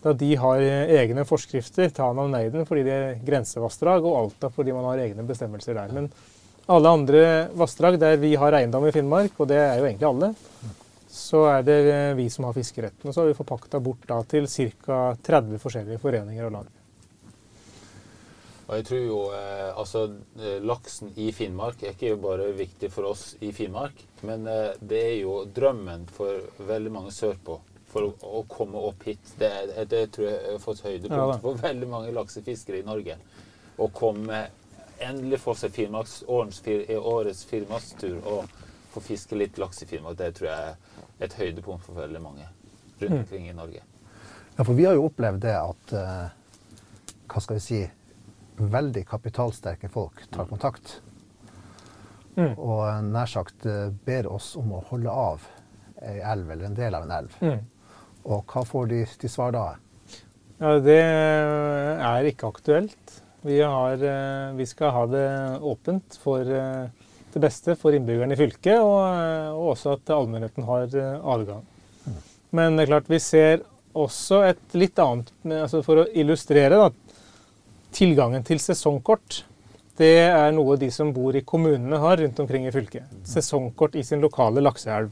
Da 0.03 0.11
de 0.17 0.33
har 0.41 0.63
egne 0.97 1.23
forskrifter, 1.27 1.93
Tana 1.95 2.25
og 2.25 2.33
Neiden 2.33 2.65
fordi 2.67 2.83
de 2.87 2.95
er 2.95 3.21
grensevassdrag, 3.27 4.03
og 4.03 4.17
Alta 4.25 4.49
fordi 4.53 4.75
man 4.75 4.89
har 4.89 5.05
egne 5.05 5.23
bestemmelser 5.27 5.77
der. 5.77 5.93
Men 5.95 6.09
alle 6.67 6.91
andre 6.91 7.21
vassdrag 7.55 7.95
der 8.01 8.17
vi 8.19 8.33
har 8.35 8.57
eiendom 8.57 8.89
i 8.89 8.91
Finnmark, 8.95 9.37
og 9.39 9.47
det 9.53 9.61
er 9.61 9.77
jo 9.79 9.87
egentlig 9.87 10.09
alle, 10.09 10.33
så 11.07 11.45
er 11.53 11.63
det 11.63 11.79
vi 12.17 12.27
som 12.33 12.49
har 12.49 12.57
fiskeretten. 12.57 13.07
Og 13.07 13.13
så 13.13 13.23
har 13.23 13.31
vi 13.31 13.37
forpakta 13.37 13.79
bort 13.83 14.03
da 14.09 14.19
til 14.27 14.49
ca. 14.51 15.15
30 15.23 15.63
forskjellige 15.63 16.03
foreninger 16.03 16.49
og 16.49 16.57
lag. 16.59 16.73
Og 18.67 18.75
jeg 18.75 18.85
tror 18.89 18.99
jo 18.99 19.19
eh, 19.31 19.69
altså 19.79 20.01
eh, 20.43 20.59
Laksen 20.59 21.13
i 21.15 21.29
Finnmark 21.31 21.83
er 21.83 21.93
ikke 21.95 22.17
bare 22.19 22.49
viktig 22.55 22.89
for 22.91 23.07
oss 23.13 23.29
i 23.39 23.53
Finnmark, 23.55 24.01
men 24.27 24.43
eh, 24.51 24.75
det 24.83 24.99
er 25.05 25.15
jo 25.21 25.37
drømmen 25.55 26.03
for 26.11 26.43
veldig 26.67 26.91
mange 26.91 27.13
sørpå 27.15 27.55
for 27.87 28.09
å, 28.09 28.11
å 28.27 28.43
komme 28.51 28.81
opp 28.89 29.07
hit. 29.07 29.31
Det, 29.39 29.51
det, 29.87 30.01
tror 30.11 30.27
jeg 30.27 30.43
har 30.51 30.59
fått 30.59 30.83
høydepunkt 30.83 31.37
ja, 31.37 31.39
for 31.45 31.63
veldig 31.63 31.91
mange 31.93 32.11
laksefiskere 32.11 32.81
i 32.81 32.87
Norge. 32.87 33.15
Å 33.79 33.87
komme 33.95 34.43
endelig 34.99 35.39
få 35.45 35.55
seg 35.55 35.71
Finnmarks, 35.71 36.19
årets, 36.27 36.59
årets 36.99 37.47
Finnmarkstur 37.47 38.19
og 38.19 38.51
få 38.91 39.05
fiske 39.05 39.39
litt 39.39 39.61
laks 39.61 39.85
i 39.85 39.87
Finnmark, 39.87 40.19
det 40.19 40.33
tror 40.35 40.51
jeg 40.51 40.73
er 40.73 41.23
et 41.23 41.39
høydepunkt 41.39 41.87
for 41.87 42.01
veldig 42.01 42.19
mange 42.19 42.49
rundt 42.99 43.13
mm. 43.13 43.21
omkring 43.21 43.47
i 43.47 43.55
Norge. 43.55 43.85
Ja, 44.57 44.65
for 44.65 44.73
vi 44.75 44.89
har 44.89 44.97
jo 44.97 45.07
opplevd 45.07 45.45
det 45.45 45.55
at 45.55 45.99
Hva 47.27 47.41
skal 47.43 47.59
vi 47.59 47.63
si 47.63 47.79
veldig 48.57 49.05
kapitalsterke 49.07 49.89
folk 49.89 50.23
tar 50.31 50.47
mm. 50.47 50.49
kontakt. 50.49 50.97
Mm. 52.37 52.53
Og 52.53 52.83
nær 53.09 53.29
sagt 53.29 53.65
eh, 53.65 53.89
ber 54.05 54.29
oss 54.29 54.53
om 54.59 54.75
å 54.77 54.83
holde 54.91 55.13
av 55.13 55.45
ei 56.05 56.19
elv 56.21 56.51
eller 56.53 56.67
en 56.67 56.77
del 56.77 56.97
av 56.97 57.07
en 57.07 57.13
elv. 57.15 57.37
Mm. 57.41 57.61
Og 58.27 58.53
hva 58.53 58.63
får 58.67 58.89
de 58.91 59.03
til 59.23 59.31
svar 59.31 59.55
da? 59.55 59.65
Ja, 60.57 60.77
Det 60.81 60.99
er 61.01 62.29
ikke 62.29 62.51
aktuelt. 62.51 63.15
Vi, 63.47 63.61
har, 63.61 64.01
eh, 64.01 64.53
vi, 64.57 64.65
skal 64.69 64.93
ha 64.93 65.05
det 65.09 65.27
åpent 65.65 66.17
for 66.21 66.41
eh, 66.41 67.07
det 67.33 67.41
beste 67.41 67.77
for 67.79 67.95
innbyggerne 67.95 68.33
i 68.33 68.39
fylket, 68.39 68.81
og, 68.81 69.01
og 69.53 69.73
også 69.73 69.95
at 69.97 70.13
allmennheten 70.13 70.65
har 70.67 70.93
adgang. 71.33 71.65
Mm. 72.05 72.21
Men 72.57 72.77
det 72.77 72.85
er 72.85 72.93
klart 72.93 73.11
vi 73.11 73.21
ser 73.21 73.65
også 73.97 74.43
et 74.45 74.77
litt 74.77 74.99
annet 75.01 75.31
altså 75.47 75.81
For 75.85 76.03
å 76.03 76.07
illustrere, 76.13 76.77
da, 76.77 77.06
Tilgangen 77.97 78.43
til 78.45 78.61
sesongkort 78.61 79.41
det 79.97 80.29
er 80.29 80.51
noe 80.53 80.75
de 80.77 80.89
som 80.93 81.09
bor 81.13 81.33
i 81.35 81.41
kommunene 81.45 81.97
har 81.97 82.19
rundt 82.21 82.39
omkring 82.43 82.67
i 82.67 82.73
fylket. 82.73 83.07
Sesongkort 83.25 83.95
i 83.97 84.03
sin 84.05 84.21
lokale 84.21 84.61
lakseelv. 84.61 85.09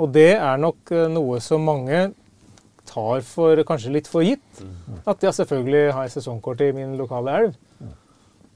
Og 0.00 0.12
det 0.14 0.30
er 0.38 0.60
nok 0.60 0.92
eh, 0.94 1.10
noe 1.12 1.40
som 1.44 1.64
mange 1.68 2.06
tar 2.88 3.20
for, 3.26 3.60
kanskje 3.68 3.92
litt 3.92 4.08
for 4.08 4.24
gitt. 4.24 4.62
At 5.04 5.20
ja, 5.22 5.32
selvfølgelig 5.36 5.92
har 5.92 6.06
jeg 6.06 6.14
sesongkort 6.16 6.64
i 6.64 6.70
min 6.76 6.96
lokale 6.96 7.36
elv. 7.42 7.58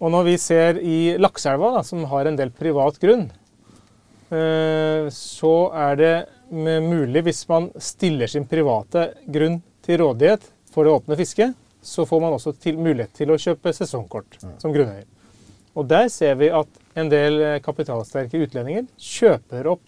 Og 0.00 0.12
når 0.12 0.24
vi 0.26 0.36
ser 0.40 0.80
i 0.80 0.96
Lakseelva, 1.20 1.80
som 1.84 2.02
har 2.08 2.28
en 2.28 2.36
del 2.36 2.50
privat 2.52 2.98
grunn, 3.00 3.28
eh, 4.32 5.06
så 5.12 5.54
er 5.72 6.00
det 6.00 6.16
mulig, 6.52 7.22
hvis 7.28 7.44
man 7.48 7.70
stiller 7.80 8.28
sin 8.28 8.44
private 8.48 9.10
grunn 9.32 9.60
til 9.84 10.02
rådighet 10.02 10.44
for 10.72 10.84
det 10.84 10.92
åpne 10.96 11.16
fisket, 11.20 11.56
så 11.86 12.06
får 12.06 12.20
man 12.20 12.34
også 12.34 12.52
til, 12.58 12.78
mulighet 12.82 13.12
til 13.14 13.30
å 13.30 13.38
kjøpe 13.38 13.72
sesongkort 13.76 14.40
som 14.58 14.72
grunneier. 14.74 15.06
Og 15.76 15.86
der 15.86 16.08
ser 16.10 16.34
vi 16.40 16.48
at 16.50 16.80
en 16.96 17.10
del 17.12 17.38
eh, 17.44 17.58
kapitalsterke 17.62 18.40
utlendinger 18.42 18.88
kjøper 18.96 19.68
opp 19.70 19.84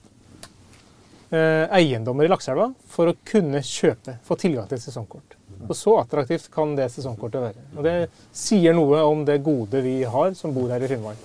eh, 1.32 1.64
eiendommer 1.80 2.28
i 2.28 2.30
Lakseelva 2.30 2.68
for 2.92 3.10
å 3.10 3.16
kunne 3.26 3.64
kjøpe, 3.64 4.18
få 4.24 4.36
tilgang 4.38 4.68
til 4.70 4.82
sesongkort. 4.82 5.34
Og 5.66 5.74
så 5.74 5.96
attraktivt 5.98 6.46
kan 6.54 6.76
det 6.78 6.90
sesongkortet 6.94 7.48
være. 7.48 7.64
Og 7.74 7.88
det 7.88 7.96
sier 8.36 8.76
noe 8.76 9.00
om 9.08 9.24
det 9.26 9.40
gode 9.42 9.82
vi 9.82 9.96
har 10.06 10.36
som 10.38 10.54
bor 10.54 10.70
her 10.70 10.84
i 10.84 10.90
Finnmark, 10.90 11.24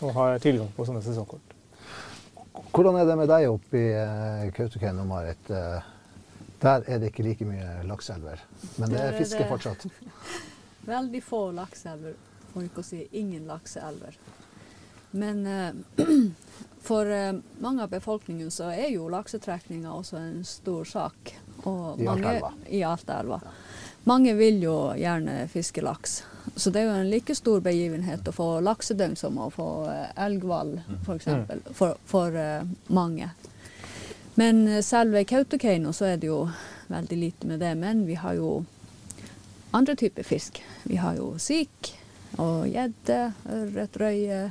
og 0.00 0.14
har 0.16 0.38
tilgang 0.40 0.70
på 0.72 0.86
sånne 0.88 1.02
sesongkort. 1.04 1.50
Hvordan 2.74 2.96
er 2.98 3.10
det 3.10 3.18
med 3.18 3.28
deg 3.30 3.50
oppe 3.50 3.78
i 3.78 3.90
uh, 3.92 4.46
Kautokeino, 4.54 5.04
Marit? 5.06 5.50
Uh, 6.64 6.70
der 6.70 6.88
er 6.88 6.98
det 6.98 7.12
ikke 7.12 7.26
like 7.26 7.44
mye 7.48 7.82
lakseelver, 7.88 8.40
men 8.80 8.92
det 8.92 9.00
er 9.00 9.18
fiske 9.18 9.44
fortsatt? 9.48 9.84
Veldig 10.94 11.20
få 11.24 11.50
lakseelver, 11.56 12.16
for 12.52 12.64
ikke 12.64 12.80
å 12.80 12.86
si 12.86 13.04
ingen 13.12 13.44
lakseelver. 13.48 14.16
Men 15.14 15.46
uh, 15.46 15.70
for 16.88 17.06
uh, 17.06 17.32
mange 17.60 17.82
av 17.82 17.92
befolkningen 17.92 18.50
så 18.50 18.72
er 18.72 18.90
jo 18.94 19.08
laksetrekninga 19.12 19.92
også 19.92 20.18
en 20.18 20.44
stor 20.44 20.84
sak. 20.88 21.34
Og 21.64 22.00
I 22.00 22.08
Altaelva. 22.10 22.52
I 22.68 22.82
Altaelva. 22.82 23.40
Mange 24.04 24.34
vil 24.36 24.58
jo 24.64 24.76
gjerne 24.98 25.46
fiske 25.48 25.84
laks. 25.84 26.24
Så 26.56 26.70
det 26.70 26.82
er 26.82 26.90
jo 26.90 26.96
en 26.98 27.12
like 27.12 27.34
stor 27.34 27.62
begivenhet 27.64 28.26
å 28.28 28.34
få 28.34 28.48
laksedøgn 28.64 29.16
som 29.16 29.38
å 29.40 29.48
få 29.54 29.68
uh, 29.86 30.10
elghval, 30.26 30.76
f.eks. 31.04 31.30
For, 31.30 31.64
for, 31.70 31.98
for, 32.10 32.36
for 32.36 32.92
mange. 32.92 33.30
Men 34.34 34.82
selve 34.82 35.24
Kautokeino 35.24 35.92
så 35.94 36.08
er 36.12 36.16
det 36.18 36.26
jo 36.26 36.48
veldig 36.90 37.18
lite 37.18 37.46
med 37.46 37.60
det. 37.62 37.74
Men 37.78 38.06
vi 38.06 38.16
har 38.18 38.34
jo 38.34 38.64
andre 39.70 39.96
typer 39.96 40.22
fisk. 40.22 40.62
Vi 40.82 40.96
har 40.96 41.16
jo 41.18 41.34
sik 41.38 41.94
og 42.42 42.66
gjedde, 42.66 43.18
ørret, 43.46 43.96
røye, 44.00 44.42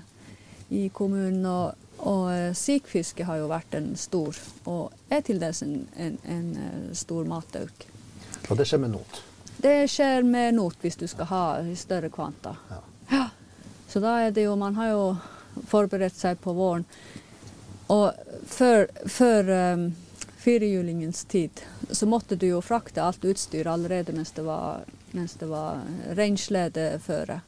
i 0.73 0.89
kommunen. 0.89 1.45
Og, 1.45 1.73
og 2.07 2.31
eh, 2.33 2.53
sikfiske 2.57 3.27
har 3.27 3.41
jo 3.41 3.49
vært 3.51 3.75
en 3.77 3.93
stor, 3.99 4.37
og 4.69 4.93
er 5.13 5.23
til 5.25 5.41
dels 5.41 5.63
en, 5.65 5.83
en, 5.95 6.17
en 6.23 6.49
eh, 6.57 6.89
stor 6.97 7.27
matauk. 7.29 7.87
Og 8.49 8.57
det 8.59 8.67
skjer 8.67 8.83
med 8.83 8.95
not? 8.95 9.21
Det 9.63 9.77
skjer 9.91 10.25
med 10.27 10.57
not 10.57 10.81
hvis 10.83 10.99
du 10.99 11.05
skal 11.07 11.29
ha 11.29 11.43
større 11.79 12.11
kvanta. 12.13 12.55
Ja. 12.71 12.81
ja. 13.11 13.25
Så 13.87 14.01
da 14.03 14.17
er 14.25 14.33
det 14.33 14.47
jo 14.47 14.55
Man 14.57 14.75
har 14.75 14.89
jo 14.89 15.03
forberedt 15.69 16.17
seg 16.17 16.39
på 16.41 16.55
våren. 16.57 16.85
Og 17.93 18.22
før, 18.53 18.87
før 19.09 19.49
um, 19.49 19.87
firehjulingens 20.43 21.25
tid 21.31 21.63
så 21.91 22.07
måtte 22.09 22.37
du 22.39 22.47
jo 22.47 22.61
frakte 22.63 23.03
alt 23.03 23.25
utstyr 23.25 23.67
allerede 23.69 24.15
mens 24.15 24.31
det 24.37 24.45
var, 24.47 24.85
mens 25.11 25.35
det 25.41 25.49
var 25.51 25.83
reinsledeføre 26.17 27.41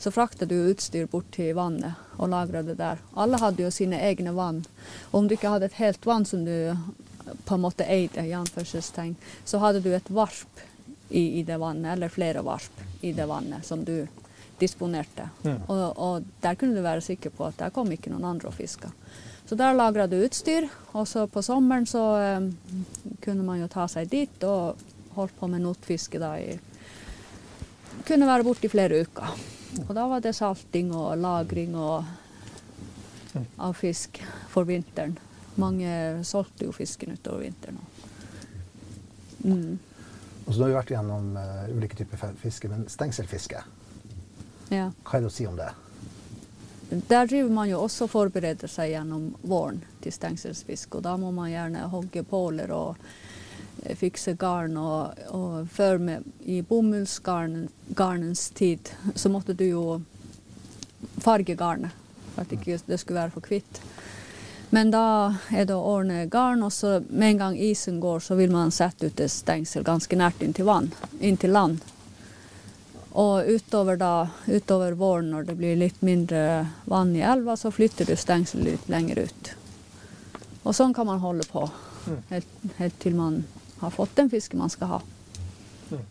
så 0.00 0.10
frakta 0.10 0.46
du 0.46 0.54
utstyr 0.54 1.06
bort 1.06 1.28
til 1.30 1.54
vannet 1.54 2.16
og 2.16 2.30
lagra 2.32 2.62
det 2.64 2.78
der. 2.78 3.00
Alle 3.14 3.36
hadde 3.40 3.66
jo 3.66 3.70
sine 3.70 3.98
egne 4.00 4.32
vann. 4.32 4.62
Og 5.10 5.18
om 5.18 5.28
du 5.28 5.34
ikke 5.36 5.52
hadde 5.52 5.68
et 5.68 5.76
helt 5.76 6.06
vann 6.08 6.24
som 6.24 6.44
du 6.44 6.54
på 7.44 7.54
en 7.54 7.60
måte 7.60 7.84
eide, 7.84 8.24
i 8.24 9.14
så 9.44 9.58
hadde 9.58 9.80
du 9.84 9.92
et 9.94 10.10
varp 10.10 10.62
i, 11.10 11.40
i, 11.40 11.42
det 11.42 11.58
vannet, 11.60 11.92
eller 11.92 12.08
flere 12.08 12.42
varp 12.42 12.80
i 13.00 13.12
det 13.12 13.26
vannet 13.28 13.66
som 13.66 13.84
du 13.84 14.06
disponerte. 14.58 15.28
Ja. 15.42 15.56
Og, 15.66 15.98
og, 15.98 16.24
der 16.40 16.54
kunne 16.54 16.76
du 16.76 16.82
være 16.82 17.04
sikker 17.04 17.30
på 17.30 17.44
at 17.44 17.58
der 17.58 17.70
kom 17.70 17.92
ikke 17.92 18.10
noen 18.10 18.24
andre 18.24 18.48
og 18.48 18.56
fiska. 18.56 18.88
Så 19.50 19.56
der 19.58 19.74
lagra 19.74 20.04
du 20.06 20.14
utstyr, 20.22 20.68
og 20.94 21.08
så 21.10 21.24
på 21.26 21.42
sommeren 21.42 21.82
så 21.82 22.00
um, 22.38 22.44
kunne 23.18 23.42
man 23.42 23.58
jo 23.58 23.66
ta 23.66 23.88
seg 23.90 24.06
dit 24.06 24.44
og 24.46 24.78
holdt 25.16 25.34
på 25.40 25.48
med 25.50 25.64
notfiske 25.64 26.20
da 26.22 26.36
i 26.38 26.52
Kunne 28.06 28.28
være 28.28 28.46
borte 28.46 28.68
i 28.68 28.70
flere 28.70 29.00
uker. 29.02 29.34
Og 29.88 29.90
da 29.98 30.04
var 30.06 30.22
det 30.22 30.36
salting 30.38 30.94
og 30.94 31.18
lagring 31.18 31.74
og, 31.74 32.06
av 33.58 33.74
fisk 33.74 34.22
for 34.54 34.70
vinteren. 34.70 35.18
Mange 35.58 36.22
solgte 36.30 36.70
jo 36.70 36.78
fisken 36.78 37.18
utover 37.18 37.48
vinteren. 37.48 37.82
Mm. 39.42 39.76
Og 40.46 40.54
så 40.54 40.62
har 40.62 40.70
vi 40.70 40.78
vært 40.78 40.94
gjennom 40.94 41.34
uh, 41.34 41.66
ulike 41.74 41.98
typer 41.98 42.38
fiske, 42.38 42.70
men 42.70 42.86
stengselfiske, 42.86 43.66
ja. 44.70 44.92
hva 44.94 45.18
er 45.18 45.26
det 45.26 45.34
å 45.34 45.38
si 45.42 45.50
om 45.50 45.58
det? 45.58 45.72
Der 46.90 47.26
driver 47.26 47.50
man 47.54 47.68
jo 47.70 47.80
også 47.84 48.08
og 48.08 48.10
forbereder 48.10 48.70
seg 48.70 48.94
gjennom 48.94 49.28
våren 49.42 49.82
til 50.02 50.12
stengselsfiske. 50.12 50.98
Og 50.98 51.04
da 51.06 51.16
må 51.16 51.30
man 51.34 51.52
gjerne 51.52 51.86
hogge 51.92 52.24
påler 52.26 52.72
og 52.74 52.96
Eh, 53.82 53.96
fikse 53.96 54.32
garn. 54.32 54.76
Og, 54.76 55.14
og 55.28 55.68
før 55.68 55.98
med, 55.98 56.22
i 56.40 56.62
bomullsgarnens 56.62 58.50
tid 58.50 58.78
så 59.14 59.28
måtte 59.28 59.52
du 59.54 59.64
jo 59.64 60.02
farge 61.20 61.54
garnet 61.56 61.90
for 62.34 62.42
at 62.44 62.52
ikke 62.52 62.78
det 62.86 63.00
skulle 63.00 63.20
være 63.20 63.34
for 63.34 63.40
hvitt. 63.48 63.80
Men 64.70 64.92
da 64.94 65.34
er 65.50 65.64
det 65.66 65.74
å 65.74 65.82
ordne 65.96 66.28
garn, 66.30 66.62
og 66.62 66.70
så 66.72 67.00
med 67.08 67.32
en 67.32 67.40
gang 67.40 67.56
isen 67.58 67.98
går, 68.00 68.20
så 68.22 68.36
vil 68.38 68.52
man 68.54 68.70
sette 68.70 69.06
ut 69.08 69.20
et 69.20 69.32
stengsel 69.32 69.82
ganske 69.82 70.16
nært 70.16 70.42
inntil, 70.46 70.68
vann, 70.68 70.92
inntil 71.18 71.50
land. 71.56 71.80
Og 73.12 73.46
utover, 73.46 73.96
da, 73.98 74.30
utover 74.46 74.92
våren, 74.92 75.30
når 75.34 75.48
det 75.48 75.54
blir 75.58 75.78
litt 75.78 76.02
mindre 76.06 76.66
vann 76.84 77.14
i 77.16 77.24
elva, 77.26 77.56
så 77.58 77.72
flytter 77.74 78.06
du 78.06 78.14
stengselet 78.16 78.76
litt 78.76 78.90
lenger 78.92 79.24
ut. 79.26 79.54
Og 80.62 80.76
sånn 80.76 80.94
kan 80.94 81.08
man 81.08 81.22
holde 81.22 81.46
på 81.50 81.64
mm. 82.06 82.20
helt, 82.30 82.52
helt 82.78 83.00
til 83.02 83.16
man 83.18 83.42
har 83.80 83.90
fått 83.90 84.14
den 84.20 84.30
fisken 84.30 84.60
man 84.62 84.70
skal 84.70 84.94
ha. 84.94 85.00
Mm. 85.90 86.04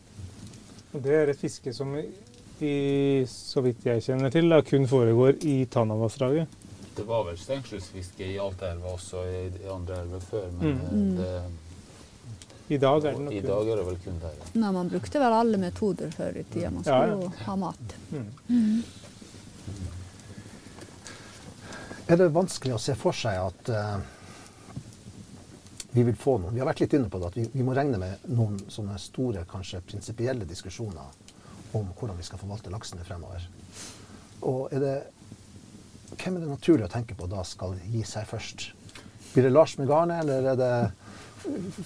Det 0.91 1.15
er 1.15 1.31
et 1.31 1.39
fiske 1.39 1.73
som 1.73 1.95
i, 1.95 3.25
så 3.29 3.63
vidt 3.63 3.85
jeg 3.87 4.03
kjenner 4.03 4.33
til, 4.33 4.49
da, 4.51 4.59
kun 4.65 4.87
foregår 4.89 5.39
i 5.47 5.61
Tanavassdraget. 5.71 6.57
Det 6.97 7.05
var 7.07 7.23
vel 7.29 7.37
stengselsfiske 7.39 8.27
i 8.27 8.35
Altaelva 8.41 8.91
også 8.97 9.23
i 9.29 9.69
andre 9.71 10.01
elver 10.03 10.23
før, 10.25 10.49
men 10.59 10.75
mm. 10.75 10.89
Eh, 10.91 11.19
det, 11.21 11.68
i 12.69 12.77
dag 12.77 13.05
er 13.05 13.15
det 13.15 13.25
nok 13.25 13.33
I 13.33 13.41
dag 13.41 13.69
er 13.69 13.79
det 13.79 13.85
vel 13.87 13.97
kun 14.03 14.19
der. 14.21 14.33
Ja. 14.37 14.47
Nei, 14.61 14.71
man 14.75 14.89
brukte 14.91 15.21
vel 15.21 15.33
alle 15.33 15.57
metoder 15.57 16.11
før 16.13 16.37
i 16.37 16.43
tida. 16.43 16.69
Man 16.69 16.85
skulle 16.85 17.07
jo 17.15 17.21
ja, 17.23 17.31
ja. 17.31 17.43
ha 17.47 17.55
mat. 17.57 17.95
Mm. 18.11 18.27
Mm. 18.47 18.83
Er 22.09 22.17
det 22.21 22.29
vanskelig 22.33 22.73
å 22.77 22.81
se 22.81 22.95
for 22.97 23.13
seg 23.13 23.37
at 23.41 23.69
uh, 23.73 23.97
vi 25.91 26.03
vil 26.05 26.17
få 26.17 26.37
noen 26.37 26.53
Vi 26.53 26.61
har 26.61 26.69
vært 26.69 26.83
litt 26.83 26.93
inne 26.97 27.09
på 27.09 27.21
det, 27.21 27.31
at 27.31 27.37
vi, 27.37 27.47
vi 27.53 27.65
må 27.65 27.73
regne 27.77 27.97
med 28.01 28.29
noen 28.29 28.57
sånne 28.69 28.97
store, 29.01 29.45
kanskje 29.49 29.81
prinsipielle 29.85 30.45
diskusjoner 30.49 31.09
om 31.77 31.89
hvordan 31.97 32.17
vi 32.17 32.25
skal 32.25 32.41
forvalte 32.41 32.73
laksene 32.73 33.05
fremover. 33.05 33.45
Og 34.49 34.73
er 34.73 34.81
det, 34.81 34.97
hvem 36.15 36.37
er 36.37 36.45
det 36.45 36.49
naturlig 36.53 36.85
å 36.85 36.93
tenke 36.93 37.17
på 37.17 37.29
da 37.29 37.43
skal 37.45 37.77
gi 37.89 38.01
seg 38.05 38.29
først? 38.29 38.71
Blir 39.33 39.45
det 39.45 39.53
Lars 39.53 39.75
med 39.77 39.89
garnet, 39.89 40.23
eller 40.23 40.53
er 40.53 40.57
det 40.57 40.73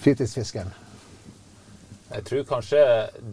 fritidsfiskeren? 0.00 0.72
Jeg 2.14 2.24
tror 2.28 2.44
kanskje 2.46 2.82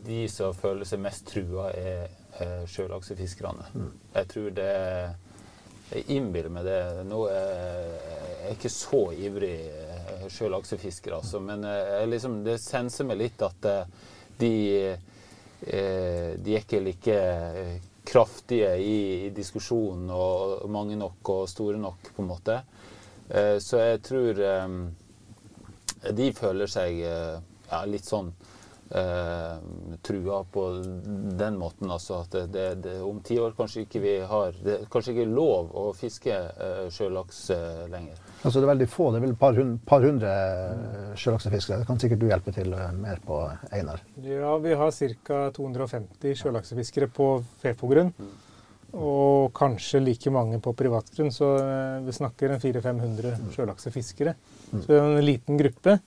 de 0.06 0.24
som 0.32 0.56
føler 0.58 0.88
seg 0.88 1.04
mest 1.04 1.28
trua, 1.30 1.70
er, 1.76 2.08
er 2.42 2.64
sjølaksefiskerne. 2.72 3.68
Mm. 3.74 3.92
Jeg 4.16 4.32
tror 4.34 4.50
det 4.58 4.72
Jeg 5.92 6.06
innbiller 6.08 6.54
meg 6.56 6.64
det. 6.64 6.82
Nå 7.04 7.26
er 7.28 7.90
jeg 8.46 8.56
ikke 8.56 8.70
så 8.72 9.02
ivrig 9.12 9.58
sjølaksefisker, 10.32 11.14
altså. 11.14 11.40
Men 11.40 11.64
eh, 11.64 12.08
liksom, 12.08 12.44
det 12.44 12.60
senser 12.64 13.08
meg 13.08 13.20
litt 13.22 13.42
at 13.46 13.68
eh, 13.68 14.10
de, 14.40 14.54
eh, 15.68 16.32
de 16.38 16.56
er 16.56 16.64
ikke 16.64 16.84
like 16.86 17.18
kraftige 18.08 18.72
i, 18.82 18.96
i, 19.28 19.30
diskusjonen 19.36 20.10
og 20.16 20.70
mange 20.72 20.98
nok 21.00 21.34
og 21.36 21.50
store 21.50 21.80
nok, 21.80 22.14
på 22.16 22.24
en 22.24 22.32
måte. 22.32 22.62
Så 23.32 23.78
jeg 23.80 24.00
tror 24.04 24.40
de 26.10 26.32
føler 26.34 26.70
seg 26.72 26.98
ja, 27.02 27.84
litt 27.86 28.08
sånn 28.08 28.32
eh, 28.96 29.58
trua 30.02 30.44
på 30.44 30.84
den 31.40 31.58
måten. 31.58 31.92
Altså 31.92 32.22
at 32.22 32.36
det, 32.52 32.66
det, 32.84 32.98
om 33.06 33.22
ti 33.24 33.40
år 33.40 33.56
kanskje 33.58 33.86
ikke 33.86 34.02
vi 34.04 34.16
har 34.28 34.56
Det 34.64 34.76
er 34.76 34.90
kanskje 34.92 35.16
ikke 35.16 35.30
lov 35.32 35.72
å 35.78 35.88
fiske 35.98 36.34
eh, 36.34 36.86
sjølaks 36.94 37.42
eh, 37.56 37.88
lenger. 37.92 38.20
Altså 38.42 38.60
det 38.60 38.66
er 38.66 38.74
veldig 38.74 38.90
få, 38.90 39.10
det 39.12 39.22
er 39.22 39.26
vel 39.28 39.36
et 39.36 39.42
par, 39.42 39.58
hund, 39.58 39.80
par 39.88 40.06
hundre 40.06 40.36
eh, 40.36 41.10
sjølaksefiskere. 41.20 41.82
Det 41.82 41.90
kan 41.90 42.02
sikkert 42.02 42.24
du 42.24 42.30
hjelpe 42.30 42.56
til 42.56 42.74
eh, 42.76 42.94
mer 42.98 43.22
på, 43.26 43.42
Einar? 43.72 44.04
Ja, 44.26 44.56
vi 44.64 44.78
har 44.78 44.96
ca. 45.28 45.42
250 45.56 46.40
sjølaksefiskere 46.44 47.12
på 47.12 47.34
FeFo-grunn. 47.64 48.16
Og 48.92 49.52
kanskje 49.56 50.02
like 50.04 50.32
mange 50.34 50.60
på 50.64 50.74
privatgrunn, 50.76 51.32
så 51.32 51.54
eh, 51.62 52.00
vi 52.04 52.16
snakker 52.16 52.52
en 52.52 52.60
400-500 52.60 53.54
sjølaksefiskere. 53.56 54.34
Så 54.72 54.84
det 54.90 54.98
er 54.98 55.06
en 55.06 55.26
liten 55.26 55.60
gruppe. 55.60 55.98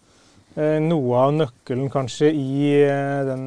eh, 0.54 0.78
noe 0.84 1.22
av 1.22 1.32
nøkkelen 1.34 1.88
kanskje 1.90 2.28
i 2.28 2.70
eh, 2.84 3.24
den 3.26 3.46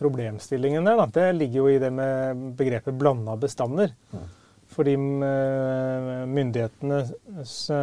problemstillingen 0.00 0.88
der, 0.88 0.96
da, 1.02 1.06
det 1.12 1.26
ligger 1.36 1.60
jo 1.60 1.68
i 1.70 1.80
det 1.82 1.92
med 1.92 2.46
begrepet 2.56 2.96
blanda 2.96 3.36
bestander. 3.40 3.92
Fordi 4.70 4.94
eh, 4.94 6.26
myndighetene, 6.30 7.02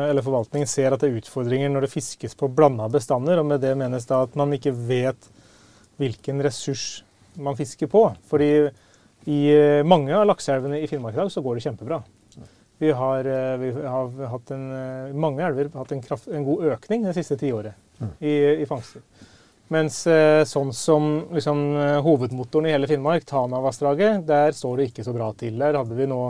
eller 0.07 0.23
forvaltningen, 0.23 0.69
ser 0.71 0.95
at 0.95 1.03
det 1.03 1.11
er 1.11 1.19
utfordringer 1.19 1.69
når 1.73 1.85
det 1.85 1.93
fiskes 1.93 2.35
på 2.39 2.49
blanda 2.49 2.87
bestander. 2.89 3.41
Og 3.41 3.49
med 3.49 3.61
det 3.61 3.75
menes 3.77 4.07
da 4.07 4.23
at 4.25 4.37
man 4.39 4.55
ikke 4.55 4.73
vet 4.87 5.29
hvilken 5.99 6.41
ressurs 6.45 7.03
man 7.37 7.57
fisker 7.59 7.91
på. 7.91 8.07
Fordi 8.31 8.49
i 9.27 9.39
eh, 9.51 9.83
mange 9.83 10.15
av 10.15 10.25
lakseelvene 10.29 10.79
i 10.79 10.87
Finnmark 10.87 11.15
i 11.17 11.21
dag 11.21 11.31
så 11.31 11.43
går 11.43 11.57
det 11.57 11.65
kjempebra. 11.65 12.01
Vi 12.77 12.91
har, 12.91 13.25
eh, 13.25 13.57
vi 13.59 13.71
har 13.83 14.27
hatt 14.31 14.51
en, 14.55 14.65
eh, 14.71 15.13
mange 15.13 15.43
elver 15.43 15.71
hatt 15.73 15.91
en, 15.91 16.01
kraft, 16.01 16.29
en 16.31 16.45
god 16.47 16.63
økning 16.73 17.03
det 17.03 17.15
siste 17.17 17.35
tiåret 17.39 17.75
i, 18.19 18.61
i 18.61 18.67
fangster. 18.69 19.03
Mens 19.67 19.97
sånn 20.47 20.69
som 20.71 21.07
liksom, 21.35 21.59
hovedmotoren 22.05 22.69
i 22.69 22.71
hele 22.71 22.87
Finnmark, 22.87 23.25
Tanavassdraget, 23.27 24.21
der 24.23 24.55
står 24.55 24.77
det 24.77 24.85
ikke 24.87 25.03
så 25.03 25.11
bra 25.11 25.27
til. 25.35 25.57
Der 25.59 25.75
hadde 25.75 25.97
vi 25.97 26.07
nå 26.07 26.21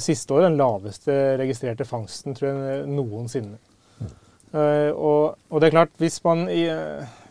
siste 0.00 0.32
år 0.32 0.46
den 0.46 0.56
laveste 0.56 1.18
registrerte 1.36 1.84
fangsten 1.84 2.32
tror 2.38 2.48
jeg, 2.48 2.86
noensinne. 2.88 3.58
Eh, 4.56 4.90
og, 4.96 5.36
og 5.50 5.60
det 5.60 5.68
er 5.68 5.74
klart, 5.74 5.92
hvis 6.00 6.16
man 6.24 6.46
i, 6.48 6.62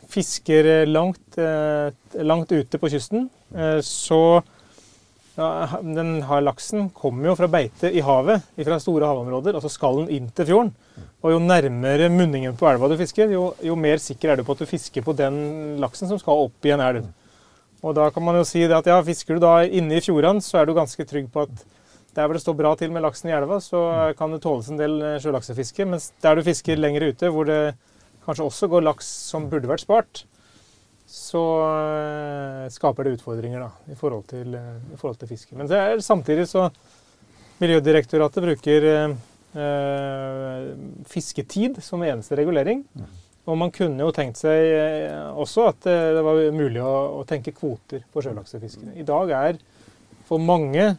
fisker 0.09 0.65
eh, 0.65 0.85
langt, 0.87 1.37
eh, 1.37 1.91
langt 2.23 2.51
ute 2.51 2.79
på 2.79 2.89
kysten, 2.91 3.29
eh, 3.55 3.79
så 3.85 4.41
ja, 5.37 5.67
den 5.83 6.21
har 6.25 6.41
laksen 6.41 6.89
kommer 6.95 7.29
jo 7.29 7.35
fra 7.37 7.49
beite 7.51 7.91
i 7.93 8.01
havet, 8.01 8.45
fra 8.57 8.79
store 8.81 9.09
havområder, 9.09 9.57
og 9.57 9.61
så 9.61 9.69
skal 9.69 10.01
den 10.01 10.11
inn 10.15 10.31
til 10.33 10.49
fjorden. 10.49 10.73
Og 11.21 11.35
jo 11.35 11.43
nærmere 11.43 12.09
munningen 12.09 12.57
på 12.57 12.69
elva 12.71 12.89
du 12.89 12.97
fisker, 12.97 13.29
jo, 13.33 13.51
jo 13.61 13.77
mer 13.77 14.01
sikker 14.01 14.33
er 14.33 14.39
du 14.39 14.45
på 14.47 14.55
at 14.57 14.63
du 14.63 14.69
fisker 14.69 15.05
på 15.05 15.13
den 15.17 15.77
laksen 15.81 16.09
som 16.09 16.19
skal 16.21 16.47
opp 16.47 16.65
i 16.65 16.73
en 16.73 16.81
elv. 16.81 17.07
Og 17.85 17.93
da 17.93 18.07
kan 18.09 18.25
man 18.25 18.39
jo 18.39 18.45
si 18.49 18.63
at 18.65 18.89
ja, 18.89 18.97
fisker 19.05 19.37
du 19.37 19.45
da 19.45 19.59
inne 19.65 19.99
i 19.99 20.01
fjordene, 20.03 20.41
så 20.41 20.61
er 20.61 20.65
du 20.65 20.73
ganske 20.77 21.05
trygg 21.05 21.29
på 21.33 21.45
at 21.45 21.65
der 22.17 22.25
hvor 22.25 22.33
det 22.33 22.41
står 22.41 22.55
bra 22.57 22.71
til 22.73 22.89
med 22.89 23.03
laksen 23.05 23.29
i 23.29 23.35
elva, 23.37 23.59
så 23.61 23.79
kan 24.17 24.31
det 24.33 24.41
tåles 24.41 24.71
en 24.73 24.79
del 24.79 24.95
sjølaksefiske. 25.21 25.85
Mens 25.85 26.09
der 26.23 26.39
du 26.39 26.47
fisker 26.47 26.79
lenger 26.79 27.11
ute, 27.11 27.29
hvor 27.29 27.45
det 27.45 27.75
kanskje 28.27 28.47
også 28.47 28.67
går 28.71 28.83
laks 28.83 29.07
som 29.31 29.47
burde 29.51 29.69
vært 29.69 29.85
spart, 29.85 30.25
så 31.07 31.41
eh, 31.63 32.65
skaper 32.73 33.07
det 33.07 33.15
utfordringer 33.17 33.63
da, 33.63 33.69
i 33.87 33.95
forhold 33.95 34.25
til, 34.27 34.57
eh, 34.59 34.73
i 34.91 34.99
forhold 34.99 35.19
til 35.21 35.29
fiske. 35.31 35.55
Men 35.55 35.69
det 35.71 35.79
er, 35.79 36.03
samtidig 36.03 36.47
så 36.51 36.69
Miljødirektoratet 37.57 38.43
bruker 38.43 38.83
eh, 38.85 39.13
eh, 39.57 40.67
fisketid 41.09 41.79
som 41.81 42.03
eneste 42.05 42.37
regulering. 42.37 42.83
Og 43.47 43.55
man 43.57 43.71
kunne 43.73 44.03
jo 44.03 44.11
tenkt 44.13 44.37
seg 44.37 44.59
også 45.39 45.69
at 45.69 45.85
det 45.87 46.21
var 46.21 46.41
mulig 46.51 46.81
å, 46.83 47.21
å 47.21 47.25
tenke 47.25 47.53
kvoter 47.55 48.03
på 48.11 48.21
sjølaksefiskene. 48.21 48.91
I 48.99 49.05
dag 49.07 49.31
er 49.31 49.59
for 50.27 50.43
mange 50.43 50.89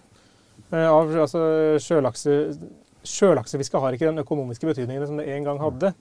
av 0.72 1.12
altså, 1.12 1.42
sjølakse... 1.84 2.40
Sjølaksefisket 3.08 3.80
har 3.80 3.94
ikke 3.94 4.08
den 4.08 4.20
økonomiske 4.24 4.66
betydningen 4.68 5.06
som 5.06 5.20
det 5.20 5.28
en 5.32 5.44
gang 5.46 5.60
hadde. 5.62 5.92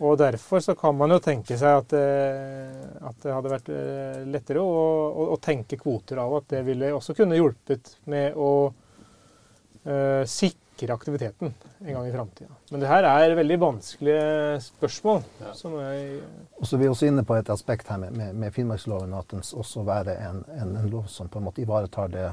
Og 0.00 0.16
derfor 0.18 0.62
så 0.64 0.74
kan 0.78 0.96
man 0.96 1.12
jo 1.12 1.18
tenke 1.20 1.56
seg 1.60 1.82
at, 1.82 1.92
eh, 1.96 2.84
at 3.04 3.18
det 3.20 3.34
hadde 3.34 3.52
vært 3.52 3.68
eh, 3.74 4.22
lettere 4.32 4.62
å, 4.64 4.70
å, 5.10 5.26
å 5.34 5.40
tenke 5.42 5.76
kvoter 5.80 6.22
av 6.22 6.38
at 6.38 6.48
det 6.54 6.62
ville 6.68 6.92
også 6.96 7.16
kunne 7.18 7.36
hjulpet 7.36 7.92
med 8.08 8.38
å 8.40 8.52
uh, 8.70 10.22
sikre 10.24 10.96
aktiviteten 10.96 11.52
en 11.52 11.92
gang 11.92 12.08
i 12.08 12.14
framtida. 12.14 12.56
Men 12.70 12.80
det 12.80 12.88
her 12.88 13.08
er 13.10 13.36
veldig 13.36 13.58
vanskelige 13.60 14.60
spørsmål. 14.64 15.20
Ja. 15.42 15.52
Som 15.58 15.76
er... 15.82 16.22
Og 16.56 16.64
så 16.64 16.78
er 16.78 16.84
vi 16.84 16.92
også 16.92 17.10
inne 17.10 17.24
på 17.28 17.36
et 17.36 17.52
aspekt 17.52 17.92
her 17.92 18.00
med, 18.00 18.16
med, 18.16 18.36
med 18.40 18.56
Finnmarksloven, 18.56 19.12
at 19.16 19.28
den 19.34 19.44
også 19.44 19.84
være 19.84 20.16
en, 20.30 20.44
en, 20.56 20.76
en 20.80 20.88
lov 20.92 21.10
som 21.12 21.28
på 21.28 21.40
en 21.40 21.50
måte 21.50 21.64
ivaretar 21.64 22.12
det 22.12 22.30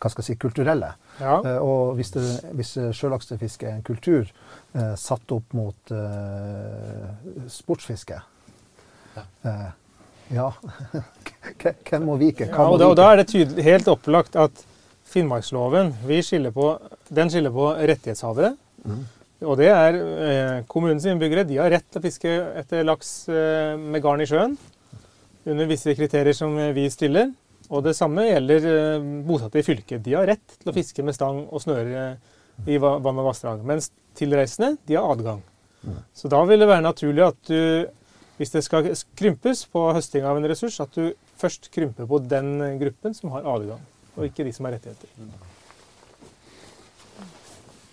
hva 0.00 0.10
skal 0.12 0.24
jeg 0.24 0.28
si, 0.32 0.38
kulturelle. 0.40 0.92
ja. 1.20 1.34
Eh, 1.44 1.58
og 1.60 1.94
hvis, 1.98 2.10
det, 2.16 2.24
hvis 2.56 2.72
sjølaksefiske 2.96 3.68
er 3.68 3.76
en 3.78 3.84
kultur 3.86 4.24
eh, 4.24 4.94
satt 4.96 5.32
opp 5.36 5.52
mot 5.56 5.92
eh, 5.92 7.06
sportsfiske 7.52 8.18
Ja. 9.16 9.24
eh, 9.44 9.70
ja. 10.30 10.48
Hvem 11.90 12.04
må 12.06 12.16
vike? 12.20 12.46
Ja, 12.48 12.54
Hva 12.56 12.68
må 12.68 12.74
og, 12.76 12.80
da, 12.82 12.90
og 12.92 12.98
da 13.00 13.08
er 13.12 13.22
det 13.22 13.28
tydelig, 13.32 13.64
helt 13.66 13.88
opplagt 13.90 14.36
at 14.38 14.64
Finnmarksloven 15.10 15.88
vi 16.06 16.20
skiller 16.22 16.52
på, 16.54 16.68
den 17.10 17.30
skiller 17.32 17.50
på 17.50 17.64
rettighetshavere. 17.74 18.52
Mm. 18.86 19.00
Og 19.42 19.56
det 19.58 19.70
er 19.72 19.96
eh, 19.98 20.58
kommunens 20.70 21.06
innbyggere. 21.08 21.42
De 21.48 21.56
har 21.58 21.72
rett 21.72 21.86
til 21.90 21.98
å 21.98 22.04
fiske 22.04 22.34
etter 22.60 22.84
laks 22.86 23.10
eh, 23.32 23.72
med 23.80 24.04
garn 24.04 24.22
i 24.22 24.28
sjøen. 24.30 24.54
Under 25.48 25.66
visse 25.66 25.94
kriterier 25.98 26.36
som 26.36 26.54
eh, 26.60 26.70
vi 26.76 26.84
stiller. 26.92 27.32
Og 27.70 27.84
det 27.86 27.94
samme 27.98 28.26
gjelder 28.26 28.66
eh, 28.66 29.08
bosatte 29.26 29.60
i 29.60 29.66
fylket. 29.66 30.02
De 30.02 30.16
har 30.18 30.26
rett 30.30 30.56
til 30.58 30.72
å 30.72 30.74
fiske 30.74 31.04
med 31.06 31.14
stang 31.16 31.44
og 31.46 31.62
snøre 31.62 32.04
i 32.66 32.76
vann 32.82 33.20
og 33.22 33.28
vassdrag. 33.30 33.62
Mens 33.66 33.92
tilreisende, 34.18 34.74
de 34.88 34.98
har 34.98 35.06
adgang. 35.12 35.44
Så 36.12 36.28
da 36.28 36.42
vil 36.44 36.60
det 36.60 36.68
være 36.68 36.84
naturlig 36.84 37.24
at 37.24 37.38
du, 37.48 37.86
hvis 38.36 38.52
det 38.52 38.64
skal 38.66 38.90
krympes 39.16 39.64
på 39.70 39.86
høsting 39.96 40.26
av 40.28 40.36
en 40.36 40.48
ressurs, 40.50 40.80
at 40.82 40.92
du 40.96 41.14
først 41.40 41.70
krymper 41.72 42.08
på 42.10 42.20
den 42.28 42.58
gruppen 42.82 43.16
som 43.16 43.32
har 43.32 43.48
adgang, 43.48 43.80
og 44.16 44.26
ikke 44.26 44.44
de 44.44 44.52
som 44.52 44.68
har 44.68 44.76
rettigheter. 44.76 45.08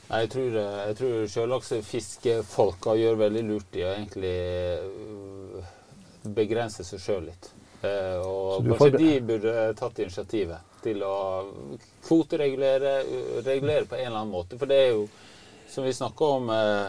Nei, 0.07 0.21
jeg 0.23 0.31
tror, 0.31 0.57
jeg 0.57 0.97
tror 0.99 1.15
sjølaksefiskfolka 1.31 2.95
gjør 2.95 3.17
veldig 3.19 3.43
lurt 3.43 3.75
i 3.75 3.83
å 3.83 3.89
egentlig 3.91 4.35
øh, 4.79 5.71
begrense 6.37 6.85
seg 6.87 7.01
sjøl 7.03 7.25
litt. 7.27 7.49
Eh, 7.87 8.21
og 8.27 8.67
kanskje 8.67 8.77
får... 8.83 8.97
de 9.01 9.09
burde 9.31 9.55
tatt 9.79 9.99
initiativet 10.03 10.77
til 10.83 11.01
å 11.03 11.15
kvoteregulere 12.07 12.93
øh, 13.03 13.33
regulere 13.45 13.85
på 13.89 13.97
en 13.97 14.05
eller 14.07 14.21
annen 14.21 14.33
måte. 14.35 14.59
For 14.61 14.69
det 14.69 14.77
er 14.85 14.89
jo, 14.93 15.07
som 15.71 15.83
vi 15.87 15.93
snakka 15.97 16.29
om 16.37 16.49
eh, 16.53 16.85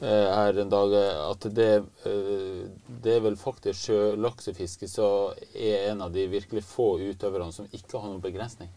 eh, 0.00 0.28
her 0.36 0.60
en 0.62 0.72
dag, 0.72 0.94
eh, 1.00 1.20
at 1.30 1.46
det, 1.58 1.68
eh, 2.08 2.64
det 3.02 3.16
er 3.18 3.24
vel 3.26 3.36
faktisk 3.40 3.88
sjølaksefiske 3.90 4.88
som 4.88 5.36
er 5.52 5.90
en 5.90 6.02
av 6.06 6.14
de 6.14 6.26
virkelig 6.32 6.64
få 6.64 6.92
utøverne 7.02 7.52
som 7.52 7.68
ikke 7.72 7.98
har 8.00 8.10
noen 8.12 8.24
begrensning 8.24 8.72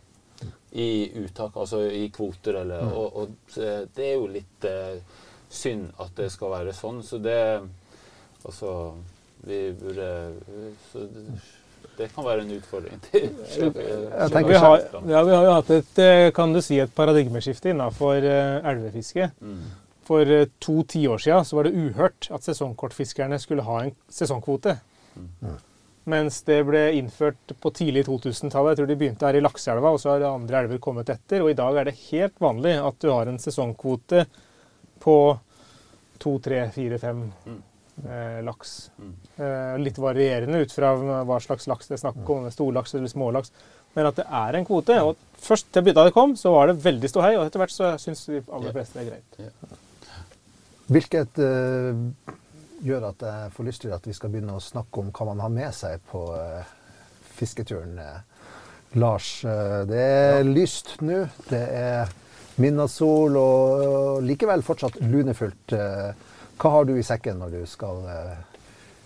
i 0.71 1.09
uttak, 1.19 1.55
altså 1.59 1.81
i 1.91 2.05
kvoter. 2.15 2.61
Eller, 2.61 2.85
Mm. 2.85 2.93
og, 2.93 3.15
og 3.23 3.57
eh, 3.59 3.81
det 3.95 4.05
er 4.05 4.15
jo 4.19 4.27
litt 4.31 4.65
eh, 4.69 4.99
synd 5.49 5.89
at 5.99 6.13
det 6.15 6.29
skal 6.31 6.51
være 6.53 6.75
sånn. 6.77 7.03
Så 7.03 7.17
det 7.23 7.39
Altså, 8.47 8.69
vi 9.47 9.59
burde 9.79 10.09
så 10.91 11.05
det, 11.97 12.07
kan 12.15 12.23
være 12.25 12.41
en 12.45 12.51
utfordring 12.57 12.99
til 13.09 13.25
Jeg 13.27 13.71
tenker- 14.31 14.47
Vi 14.47 14.55
har, 14.55 14.81
ja, 15.07 15.21
vi 15.23 15.35
har 15.35 15.43
jo 15.45 15.53
hatt 15.57 15.69
et, 15.75 15.99
eh, 15.99 16.31
kan 16.35 16.53
du 16.53 16.61
si, 16.63 16.79
et 16.79 16.91
paradigmeskifte 16.95 17.71
innenfor 17.73 18.23
eh, 18.23 18.59
elvefiske. 18.71 19.29
Mm. 19.41 19.61
For 20.07 20.21
eh, 20.31 20.45
to 20.63 20.83
tiår 20.83 21.17
siden 21.23 21.45
så 21.45 21.55
var 21.59 21.67
det 21.67 21.75
uhørt 21.75 22.29
at 22.31 22.43
sesongkortfiskerne 22.47 23.39
skulle 23.39 23.65
ha 23.67 23.81
en 23.83 23.91
sesongkvote. 24.09 24.77
Mm. 25.19 25.57
Mens 26.09 26.39
det 26.47 26.61
ble 26.65 26.85
innført 26.97 27.51
på 27.61 27.69
tidlig 27.75 28.05
2000-tallet. 28.07 28.71
Jeg 28.71 28.79
tror 28.79 28.87
de 28.89 28.95
begynte 28.97 29.27
her 29.27 29.35
i 29.37 29.43
Lakseelva, 29.43 29.91
og 29.93 29.99
så 30.01 30.15
har 30.15 30.23
andre 30.31 30.63
elver 30.63 30.79
kommet 30.81 31.09
etter. 31.13 31.43
Og 31.43 31.51
i 31.51 31.57
dag 31.59 31.75
er 31.77 31.89
det 31.91 31.97
helt 32.09 32.39
vanlig 32.41 32.77
at 32.81 32.97
du 33.03 33.11
har 33.11 33.27
en 33.29 33.37
sesongkvote 33.39 34.23
på 35.03 35.17
to, 36.19 36.39
tre, 36.43 36.63
fire, 36.75 36.97
fem 36.99 37.27
Mm. 37.45 37.59
Laks. 38.45 38.91
Mm. 38.99 39.13
Eh, 39.37 39.75
litt 39.83 39.99
varierende 39.99 40.61
ut 40.63 40.71
fra 40.73 40.93
hva 40.97 41.39
slags 41.43 41.67
laks 41.69 41.89
det 41.89 41.97
er 41.97 42.03
snakk 42.05 42.31
om, 42.31 42.47
storlaks 42.53 42.95
eller 42.95 43.11
smålaks. 43.11 43.51
Men 43.97 44.09
at 44.09 44.19
det 44.19 44.25
er 44.25 44.57
en 44.57 44.67
kvote. 44.67 44.97
Og 45.03 45.17
først 45.41 45.71
til 45.73 45.85
bytta 45.87 46.05
det 46.07 46.15
kom, 46.15 46.35
så 46.37 46.53
var 46.53 46.69
det 46.69 46.79
veldig 46.83 47.09
stor 47.11 47.25
hei, 47.25 47.35
og 47.39 47.47
etter 47.47 47.63
hvert 47.63 47.73
så 47.73 47.93
syns 48.01 48.25
de 48.29 48.43
aller 48.45 48.75
fleste 48.75 48.99
det 48.99 49.05
er 49.05 49.11
greit. 49.13 49.77
Hvilket 50.89 51.41
uh, 51.41 52.37
gjør 52.85 53.09
at 53.11 53.25
jeg 53.27 53.51
får 53.55 53.67
lyst 53.67 53.83
til 53.85 53.93
at 53.93 54.07
vi 54.07 54.15
skal 54.17 54.33
begynne 54.33 54.57
å 54.57 54.63
snakke 54.63 55.03
om 55.03 55.11
hva 55.13 55.29
man 55.31 55.43
har 55.43 55.53
med 55.53 55.75
seg 55.77 56.01
på 56.09 56.23
uh, 56.33 56.63
fisketuren. 57.37 57.97
eh. 58.01 58.47
Lars, 58.97 59.43
uh, 59.45 59.83
det 59.89 60.01
er 60.01 60.47
lyst 60.47 60.95
nå. 61.05 61.23
Det 61.49 61.61
er 61.61 62.09
midnattssol 62.59 63.37
og, 63.37 63.85
og 63.89 64.25
likevel 64.25 64.65
fortsatt 64.65 64.97
lunefullt. 65.05 65.77
Eh, 66.59 66.63
hva 66.63 66.69
har 66.75 66.85
du 66.85 66.97
i 66.99 67.03
sekken 67.03 67.39
når 67.39 67.49
du 67.55 67.65
skal 67.67 68.03
eh, 68.11 68.37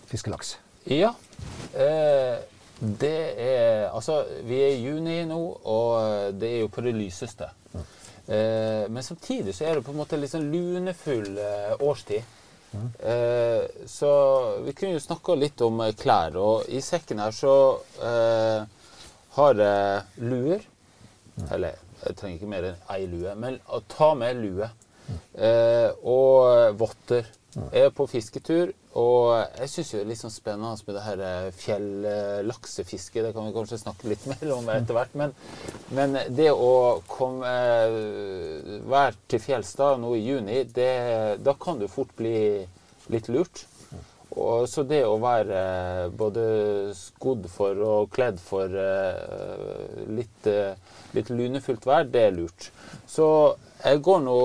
fiske 0.10 0.32
laks? 0.32 0.58
Ja. 0.90 1.14
Eh, 1.74 2.42
det 2.82 3.18
er 3.40 3.92
Altså, 3.94 4.24
vi 4.44 4.58
er 4.60 4.74
i 4.74 4.84
juni 4.88 5.24
nå, 5.26 5.38
og 5.64 6.34
det 6.34 6.50
er 6.50 6.60
jo 6.64 6.68
på 6.74 6.82
det 6.82 6.96
lyseste. 6.98 7.50
Eh, 8.26 8.90
men 8.90 9.04
samtidig 9.04 9.54
så 9.54 9.66
er 9.68 9.76
det 9.76 9.86
på 9.86 9.92
en 9.92 10.00
måte 10.00 10.18
litt 10.18 10.32
sånn 10.32 10.50
lunefull 10.52 11.38
eh, 11.38 11.76
årstid. 11.80 12.24
Eh, 13.06 13.86
så 13.86 14.12
vi 14.66 14.74
kunne 14.74 14.96
jo 14.96 15.04
snakka 15.04 15.36
litt 15.38 15.62
om 15.62 15.82
eh, 15.86 15.94
klær. 15.94 16.36
Og 16.42 16.70
i 16.74 16.82
sekken 16.82 17.22
her 17.22 17.32
så 17.36 17.54
eh, 18.02 18.64
har 19.38 19.62
jeg 19.62 20.26
luer. 20.26 20.66
Eller 21.52 21.78
jeg 22.04 22.18
trenger 22.18 22.40
ikke 22.40 22.50
mer 22.50 22.72
enn 22.72 22.82
ei 22.96 23.06
lue, 23.12 23.36
men 23.38 23.62
ta 23.94 24.14
med 24.18 24.42
lue. 24.42 24.72
Eh, 25.38 25.90
og 26.02 26.74
votter. 26.82 27.30
Jeg 27.54 27.86
er 27.86 27.92
på 27.94 28.08
fisketur, 28.10 28.72
og 28.98 29.28
jeg 29.60 29.70
syns 29.70 29.92
det 29.94 30.00
er 30.00 30.08
litt 30.10 30.22
sånn 30.22 30.34
spennende 30.34 30.88
med 30.88 30.96
det 30.98 31.04
her 31.06 31.52
fjellaksefisket. 31.60 33.28
Det 33.28 33.34
kan 33.36 33.46
vi 33.46 33.54
kanskje 33.54 33.82
snakke 33.82 34.10
litt 34.10 34.26
mer 34.32 34.54
om 34.56 34.72
etter 34.74 34.98
hvert. 34.98 35.14
Men, 35.20 35.36
men 35.94 36.18
det 36.34 36.50
å 36.54 37.02
komme 37.10 37.52
eh, 37.52 38.80
være 38.90 39.20
til 39.30 39.44
fjells 39.44 39.76
da, 39.78 39.94
nå 40.02 40.16
i 40.18 40.24
juni, 40.26 40.64
det, 40.74 40.90
da 41.46 41.54
kan 41.60 41.82
du 41.82 41.86
fort 41.92 42.16
bli 42.18 42.36
litt 43.14 43.30
lurt. 43.30 43.68
Og 44.34 44.66
så 44.70 44.82
det 44.90 45.04
å 45.06 45.20
være 45.22 45.58
eh, 45.60 46.14
både 46.18 46.44
skodd 46.98 47.46
for 47.54 47.78
og 47.86 48.14
kledd 48.14 48.40
for 48.42 48.66
eh, 48.66 50.06
litt, 50.10 50.48
eh, 50.50 50.74
litt 51.14 51.30
lunefullt 51.30 51.86
vær, 51.86 52.08
det 52.10 52.30
er 52.30 52.38
lurt. 52.38 52.72
Så 53.06 53.28
jeg 53.84 54.02
går 54.06 54.24
nå 54.26 54.40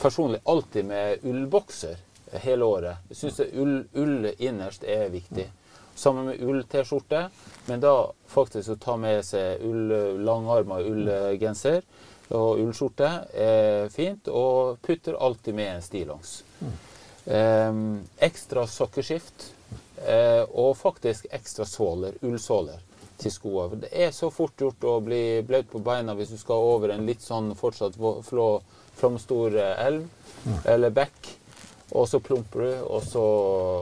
personlig 0.00 0.42
alltid 0.50 0.88
med 0.90 1.28
ullbokser 1.28 2.00
hele 2.40 2.64
året. 2.64 3.08
Jeg 3.10 3.18
syns 3.18 3.40
ull, 3.52 3.82
ull 3.94 4.30
innerst 4.38 4.84
er 4.84 5.10
viktig. 5.12 5.48
Sammen 5.94 6.30
med 6.30 6.40
ull-T-skjorte, 6.40 7.26
men 7.66 7.82
da 7.82 7.94
faktisk 8.32 8.72
å 8.72 8.78
ta 8.80 8.96
med 8.96 9.20
seg 9.28 9.60
ull, 9.68 9.92
langarma 10.24 10.80
ullgenser 10.80 11.82
og 12.32 12.62
ullskjorte 12.62 13.10
er 13.36 13.90
fint, 13.92 14.28
og 14.28 14.78
putter 14.84 15.18
alltid 15.20 15.54
med 15.58 15.74
en 15.74 15.84
stillongs. 15.84 16.38
Um, 17.26 18.00
ekstra 18.18 18.64
sokkeskift 18.66 19.52
uh, 20.08 20.48
og 20.48 20.72
faktisk 20.80 21.28
ekstra 21.30 21.68
såler, 21.68 22.16
ullsåler 22.24 22.80
til 23.20 23.34
skoene. 23.34 23.82
Det 23.84 23.92
er 23.92 24.10
så 24.16 24.32
fort 24.34 24.58
gjort 24.58 24.88
å 24.88 24.96
bli 25.04 25.42
blaut 25.46 25.68
på 25.70 25.82
beina 25.84 26.16
hvis 26.18 26.32
du 26.32 26.40
skal 26.40 26.64
over 26.72 26.94
en 26.94 27.06
litt 27.06 27.22
sånn 27.22 27.52
fortsatt 27.58 28.00
flå, 28.26 28.48
flomstor 28.98 29.60
elv 29.60 30.02
elv 30.42 30.66
eller 30.66 30.90
bekk. 30.94 31.30
Og 31.92 32.08
så 32.08 32.20
plumper 32.24 32.64
du, 32.64 32.70
og 32.88 33.02
så, 33.04 33.22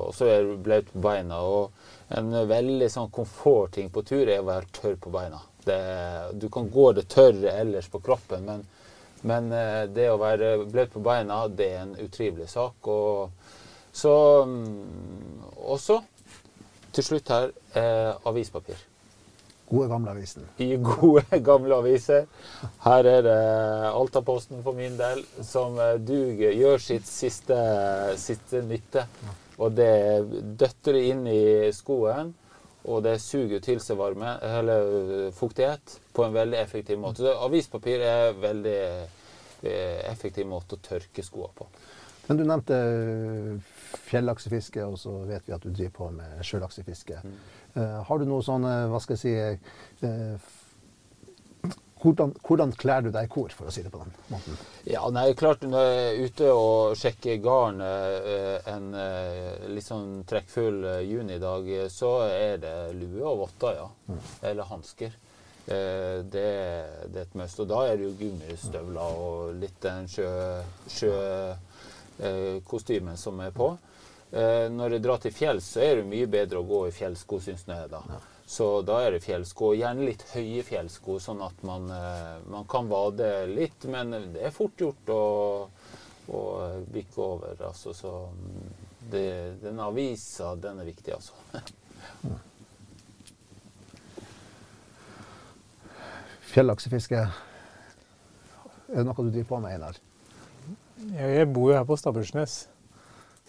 og 0.08 0.14
så 0.16 0.26
er 0.26 0.42
du 0.46 0.56
blaut 0.58 0.88
på 0.90 1.02
beina. 1.04 1.38
Og 1.46 2.16
en 2.18 2.32
veldig 2.50 2.88
sånn 2.90 3.12
komfortting 3.14 3.90
på 3.94 4.02
tur 4.06 4.24
er 4.26 4.42
å 4.42 4.48
være 4.48 4.72
tørr 4.74 4.98
på 4.98 5.12
beina. 5.14 5.38
Det, 5.62 5.78
du 6.40 6.48
kan 6.50 6.66
gå 6.72 6.88
det 6.96 7.06
tørre 7.12 7.54
ellers 7.60 7.86
på 7.92 8.00
kroppen, 8.02 8.48
men, 8.48 8.64
men 9.28 9.50
eh, 9.54 9.84
det 9.92 10.08
å 10.10 10.18
være 10.18 10.56
blaut 10.64 10.90
på 10.94 11.04
beina, 11.06 11.44
det 11.46 11.70
er 11.70 11.84
en 11.84 11.96
utrivelig 12.02 12.50
sak. 12.50 12.90
Og 12.90 13.30
så 13.92 14.14
mm, 14.48 15.46
også, 15.70 16.00
til 16.90 17.06
slutt 17.06 17.30
her, 17.30 17.52
eh, 17.78 18.14
avispapir. 18.26 18.89
Gode, 19.70 19.87
gamle 19.87 20.11
avisen. 20.11 20.46
I 20.59 20.74
gode, 20.83 21.22
gamle 21.48 21.76
aviser. 21.78 22.26
Her 22.83 23.06
er 23.06 23.22
det 23.22 23.37
Altaposten 23.92 24.64
for 24.64 24.74
min 24.74 24.96
del, 24.98 25.22
som 25.46 25.78
eh, 25.78 25.94
duger, 26.02 26.56
gjør 26.59 26.83
sitt 26.83 27.06
siste, 27.06 27.59
siste 28.18 28.64
nytte. 28.66 29.06
Og 29.61 29.76
det 29.76 29.92
døtter 30.59 30.98
inn 30.98 31.22
i 31.30 31.70
skoen, 31.76 32.33
og 32.88 33.04
det 33.04 33.18
suger 33.22 33.62
til 33.62 33.78
seg 33.85 34.00
varme, 34.00 34.35
eller 34.59 35.30
fuktighet 35.37 35.98
på 36.16 36.24
en 36.26 36.35
veldig 36.35 36.59
effektiv 36.59 36.98
måte. 36.98 37.22
Så 37.22 37.37
avispapir 37.46 38.02
er 38.02 38.30
en 38.33 38.42
veldig 38.42 38.78
eh, 38.83 40.00
effektiv 40.11 40.48
måte 40.50 40.80
å 40.80 40.83
tørke 40.83 41.22
skoene 41.22 41.54
på. 41.61 41.68
Men 42.26 42.40
du 42.40 42.46
nevnte 42.46 42.76
fjellaksefiske, 43.90 44.85
og 44.87 44.98
så 44.98 45.12
vet 45.29 45.48
vi 45.48 45.55
at 45.57 45.64
du 45.64 45.70
driver 45.70 45.92
på 45.96 46.09
med 46.14 46.40
sjølaksefiske. 46.46 47.20
Eh, 47.74 48.00
har 48.07 48.18
du 48.18 48.26
noe 48.29 48.42
sånn, 48.44 48.66
eh, 48.66 48.88
hva 48.90 49.00
skal 49.03 49.18
jeg 49.18 49.22
si 49.22 50.07
uh, 50.07 50.57
hvordan, 52.00 52.33
hvordan 52.46 52.72
kler 52.81 53.05
du 53.05 53.11
deg 53.12 53.29
i 53.29 53.31
kor, 53.31 53.53
for 53.53 53.68
å 53.68 53.74
si 53.74 53.83
det 53.85 53.92
på 53.92 54.00
den 54.00 54.14
måten? 54.33 54.57
Ja, 54.88 55.03
nei, 55.12 55.26
klart 55.37 55.66
Når 55.68 55.85
jeg 55.85 56.05
er 56.07 56.20
ute 56.24 56.53
og 56.57 56.94
sjekker 56.96 57.42
garn 57.44 57.83
en 57.85 58.87
litt 59.68 59.85
sånn 59.85 60.22
trekkfull 60.29 60.81
junidag, 61.05 61.68
så 61.92 62.14
er 62.31 62.57
det 62.62 62.72
lue 62.96 63.20
og 63.20 63.42
votter, 63.42 63.83
ja. 63.83 64.16
Eller 64.48 64.70
hansker. 64.70 65.12
Det, 65.66 65.83
det 66.33 66.46
er 67.20 67.20
et. 67.20 67.37
Og 67.37 67.68
da 67.68 67.83
er 67.90 68.00
det 68.00 68.09
jo 68.09 68.16
gummistøvler 68.22 69.20
og 69.20 69.61
litt 69.61 69.76
den 69.85 70.09
sjø... 70.09 70.31
sjø, 70.88 71.12
som 73.16 73.40
er 73.40 73.50
på. 73.50 73.76
Eh, 74.30 74.68
når 74.70 74.94
jeg 74.94 75.02
drar 75.02 75.18
til 75.18 75.33
fjells, 75.35 75.66
så 75.74 75.80
er 75.83 75.96
det 75.98 76.11
mye 76.11 76.26
bedre 76.30 76.59
å 76.61 76.66
gå 76.66 76.85
i 76.87 76.92
fjellsko, 76.94 77.40
syns 77.42 77.64
jeg. 77.66 77.88
da. 77.90 78.02
Så 78.46 78.83
da 78.83 79.00
er 79.02 79.11
det 79.14 79.24
fjellsko. 79.24 79.74
Gjerne 79.78 80.06
litt 80.06 80.22
høye 80.35 80.62
fjellsko, 80.66 81.18
sånn 81.22 81.42
at 81.42 81.62
man, 81.66 81.90
eh, 81.90 82.38
man 82.50 82.64
kan 82.70 82.88
vade 82.90 83.46
litt. 83.50 83.85
Men 83.90 84.11
det 84.35 84.42
er 84.46 84.50
fort 84.54 84.78
gjort 84.78 85.09
å, 85.11 85.68
å 86.30 86.40
bikke 86.94 87.20
over. 87.22 87.56
Altså, 87.59 87.92
så 87.94 88.30
det, 89.11 89.56
den 89.64 89.80
avisa, 89.83 90.54
den 90.56 90.78
er 90.78 90.85
viktig, 90.92 91.14
altså. 91.14 91.35
Fjellaksefiske, 96.50 97.18
er 98.90 98.96
det 98.96 99.04
noe 99.06 99.14
du 99.22 99.30
driver 99.30 99.48
på 99.52 99.59
med, 99.62 99.70
Einar? 99.76 100.09
Jeg 101.00 101.48
bor 101.48 101.70
jo 101.70 101.76
her 101.78 101.86
på 101.88 101.96
Stabbursnes, 101.96 102.54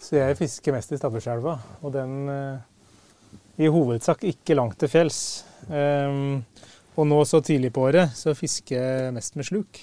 så 0.00 0.16
jeg 0.16 0.36
fisker 0.38 0.72
mest 0.72 0.92
i 0.94 0.98
Stabburselva. 0.98 1.58
Og 1.84 1.92
den 1.94 2.28
eh, 2.32 3.62
i 3.62 3.68
hovedsak 3.68 4.24
ikke 4.24 4.56
langt 4.56 4.78
til 4.80 4.90
fjells. 4.90 5.20
Ehm, 5.68 6.42
og 6.96 7.08
nå 7.08 7.22
så 7.28 7.42
tidlig 7.44 7.72
på 7.76 7.84
året 7.88 8.14
så 8.16 8.34
fisker 8.36 8.78
jeg 8.78 9.16
mest 9.16 9.36
med 9.36 9.48
sluk. 9.48 9.82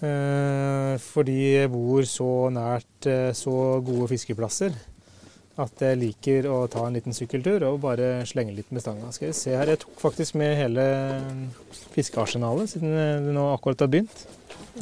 Eh, 0.00 0.94
fordi 1.04 1.40
jeg 1.58 1.72
bor 1.72 2.08
så 2.08 2.30
nært 2.54 3.08
eh, 3.10 3.34
så 3.36 3.52
gode 3.84 4.08
fiskeplasser 4.14 4.72
at 5.60 5.82
jeg 5.84 5.98
liker 6.00 6.46
å 6.48 6.62
ta 6.72 6.86
en 6.86 6.94
liten 6.96 7.12
sykkeltur 7.12 7.66
og 7.68 7.82
bare 7.82 8.22
slenge 8.28 8.54
litt 8.56 8.70
med 8.72 8.80
stanga. 8.80 9.10
Skal 9.12 9.28
vi 9.28 9.36
se 9.36 9.52
her, 9.52 9.68
Jeg 9.68 9.82
tok 9.82 10.00
faktisk 10.00 10.38
med 10.40 10.56
hele 10.56 10.86
fiskearsenalet 11.92 12.72
siden 12.72 12.96
det 13.26 13.34
nå 13.36 13.44
akkurat 13.52 13.84
har 13.84 13.92
begynt. 13.92 14.24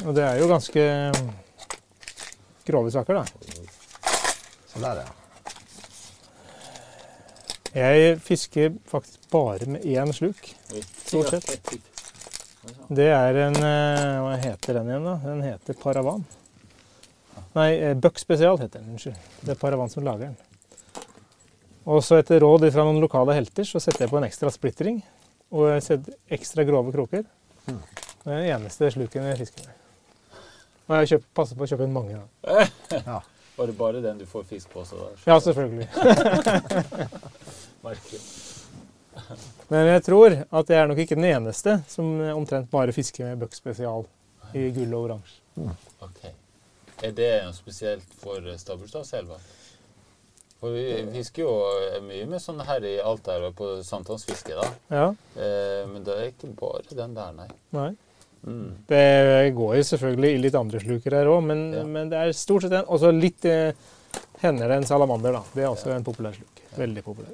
Og 0.05 0.15
det 0.15 0.23
er 0.23 0.39
jo 0.39 0.47
ganske 0.47 0.85
grove 2.69 2.93
saker, 2.93 3.21
da. 3.21 3.25
Så 4.69 4.83
der, 4.83 5.03
ja. 5.03 5.07
Jeg 7.69 8.17
fisker 8.25 8.73
faktisk 8.89 9.29
bare 9.29 9.65
med 9.69 9.85
én 9.85 10.11
sluk. 10.13 10.55
Stort 11.05 11.29
sett. 11.35 11.75
Det 12.89 13.07
er 13.13 13.37
en 13.45 13.55
eh, 13.61 14.19
Hva 14.25 14.35
heter 14.41 14.79
den 14.79 14.89
igjen, 14.89 15.05
da? 15.05 15.15
Den 15.21 15.43
heter 15.45 15.77
Paravan. 15.77 16.25
Nei, 17.53 17.69
eh, 17.77 17.93
Buck 17.93 18.17
Spesial 18.21 18.57
heter 18.57 18.81
den. 18.81 18.95
Unnskyld. 18.95 19.17
Det 19.45 19.53
er 19.53 19.61
Paravan 19.61 19.89
som 19.93 20.05
lager 20.05 20.31
den. 20.31 20.37
Og 21.89 22.03
så 22.05 22.19
etter 22.21 22.41
råd 22.43 22.67
fra 22.73 22.85
noen 22.85 23.01
lokale 23.01 23.37
helter 23.37 23.65
så 23.65 23.81
setter 23.81 24.05
jeg 24.05 24.11
på 24.11 24.19
en 24.19 24.27
ekstra 24.27 24.51
splittering 24.53 24.99
Og 25.55 25.69
jeg 25.71 25.85
setter 25.85 26.17
ekstra 26.37 26.65
grove 26.67 26.93
kroker. 26.93 27.23
Det 27.65 28.27
er 28.27 28.33
den 28.33 28.49
eneste 28.57 28.91
sluken 28.93 29.29
jeg 29.29 29.39
fisker 29.45 29.69
med. 29.69 29.78
Og 30.89 30.95
jeg 31.03 31.09
kjøper, 31.13 31.27
passer 31.37 31.55
på 31.59 31.65
å 31.65 31.69
kjøpe 31.69 31.85
inn 31.85 31.93
mange. 31.93 32.17
Da. 32.17 32.65
ja. 33.05 33.19
Var 33.59 33.67
det 33.69 33.75
bare 33.77 34.01
den 34.01 34.17
du 34.21 34.25
får 34.25 34.43
fisk 34.49 34.71
på? 34.73 34.85
Så? 34.87 34.95
Ja, 35.27 35.35
selvfølgelig. 35.43 35.87
Men 39.69 39.87
jeg 39.91 40.03
tror 40.07 40.33
at 40.41 40.71
jeg 40.71 40.79
er 40.79 40.87
nok 40.89 41.01
ikke 41.03 41.17
den 41.19 41.27
eneste 41.29 41.79
som 41.91 42.09
omtrent 42.33 42.71
bare 42.71 42.95
fisker 42.95 43.27
med 43.29 43.43
Buck 43.43 43.53
Spesial 43.57 44.07
i 44.57 44.69
gull 44.73 44.95
og 44.97 45.09
oransje. 45.09 45.37
Ok. 46.01 46.21
Er 47.05 47.13
det 47.15 47.31
spesielt 47.55 48.17
for 48.19 48.43
Stabburstadselva? 48.59 49.37
For 50.59 50.73
vi 50.75 50.83
fisker 51.13 51.45
jo 51.45 51.51
mye 52.03 52.25
med 52.27 52.41
sånne 52.43 52.65
her 52.67 52.83
i 52.83 52.97
Alta 52.99 53.37
og 53.47 53.53
på 53.55 53.69
sankthansfiske, 53.87 54.57
da. 54.59 54.67
Ja, 54.91 55.05
Eh, 55.39 55.83
men 55.87 56.03
det 56.03 56.15
er 56.17 56.31
ikke 56.33 56.49
bare 56.59 56.81
den 56.97 57.13
der, 57.15 57.31
nei. 57.37 57.47
nei. 57.71 57.91
Mm. 58.47 58.67
Det 58.87 59.53
går 59.55 59.75
jo 59.75 59.83
selvfølgelig 59.83 60.29
i 60.35 60.41
litt 60.45 60.55
andre 60.55 60.79
sluker 60.79 61.11
her 61.17 61.25
òg, 61.27 61.41
men, 61.43 61.63
Ja. 61.73 61.83
men 61.83 62.09
det 62.09 62.17
er 62.17 62.31
stort 62.33 62.63
sett 62.63 62.71
en. 62.73 62.85
Og 62.87 62.99
så 63.01 63.11
litt 63.11 63.43
eh, 63.45 63.73
hender 64.41 64.67
det 64.71 64.77
en 64.77 64.85
salamander, 64.87 65.33
da. 65.33 65.41
Det 65.53 65.63
er 65.63 65.69
også 65.73 65.91
en 65.95 66.03
populær 66.07 66.33
sluk. 66.37 66.61
Veldig 66.77 67.03
populær. 67.03 67.33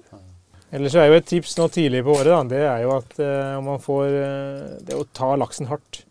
Ellers 0.74 0.92
så 0.92 1.00
er 1.04 1.08
jo 1.12 1.14
et 1.20 1.26
tips 1.30 1.54
nå 1.60 1.68
tidlig 1.72 2.02
på 2.04 2.16
året, 2.18 2.32
da, 2.34 2.44
det 2.44 2.64
er 2.66 2.82
jo 2.84 2.96
at 2.98 3.20
eh, 3.22 3.58
om 3.60 3.64
man 3.70 3.80
får 3.80 4.06
eh, 4.10 4.78
Det 4.84 4.96
å 4.98 5.06
ta 5.14 5.36
laksen 5.38 5.68
hardt. 5.70 6.02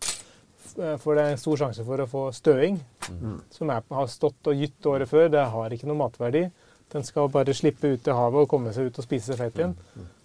Eh, 0.79 0.97
For 0.99 1.15
det 1.15 1.25
er 1.25 1.31
en 1.35 1.39
stor 1.43 1.57
sjanse 1.57 1.85
for 1.85 1.99
å 1.99 2.07
få 2.11 2.29
støing, 2.35 2.81
Mm. 3.05 3.41
som 3.53 3.69
er, 3.69 3.83
har 3.93 4.07
stått 4.09 4.47
og 4.49 4.55
gytt 4.57 4.87
året 4.89 5.07
før. 5.11 5.27
Det 5.29 5.43
har 5.53 5.69
ikke 5.71 5.85
noe 5.91 5.99
matverdi. 5.99 6.51
Den 6.91 7.03
skal 7.05 7.29
bare 7.29 7.53
slippe 7.53 7.85
ut 7.93 8.07
i 8.09 8.15
havet 8.17 8.41
og 8.41 8.49
komme 8.49 8.73
seg 8.73 8.87
ut 8.87 8.99
og 8.99 9.05
spise 9.05 9.27
seg 9.35 9.37
feit 9.43 9.59
igjen. 9.59 9.75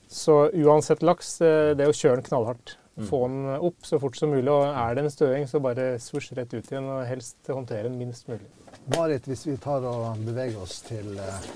Så 0.08 0.48
uansett 0.56 1.02
laks, 1.04 1.42
eh, 1.42 1.74
det 1.76 1.84
er 1.84 1.90
å 1.92 1.98
kjøre 1.98 2.22
den 2.22 2.30
knallhardt. 2.30 2.78
Få 3.08 3.28
den 3.28 3.46
opp 3.56 3.86
så 3.86 4.00
fort 4.00 4.18
som 4.18 4.30
mulig. 4.30 4.52
Og 4.52 4.66
er 4.68 4.96
det 4.96 5.04
en 5.06 5.14
støing, 5.14 5.48
så 5.48 5.62
bare 5.64 5.94
svosj 6.04 6.34
rett 6.38 6.54
ut 6.54 6.72
igjen. 6.72 6.90
Og 6.90 7.06
helst 7.08 7.48
håndtere 7.48 7.88
den 7.88 8.00
minst 8.00 8.28
mulig. 8.28 8.48
Marit, 8.96 9.28
hvis 9.30 9.46
vi 9.48 9.58
tar 9.58 9.86
og 9.86 10.18
beveger 10.26 10.58
oss 10.62 10.82
til 10.88 11.18
eh, 11.20 11.48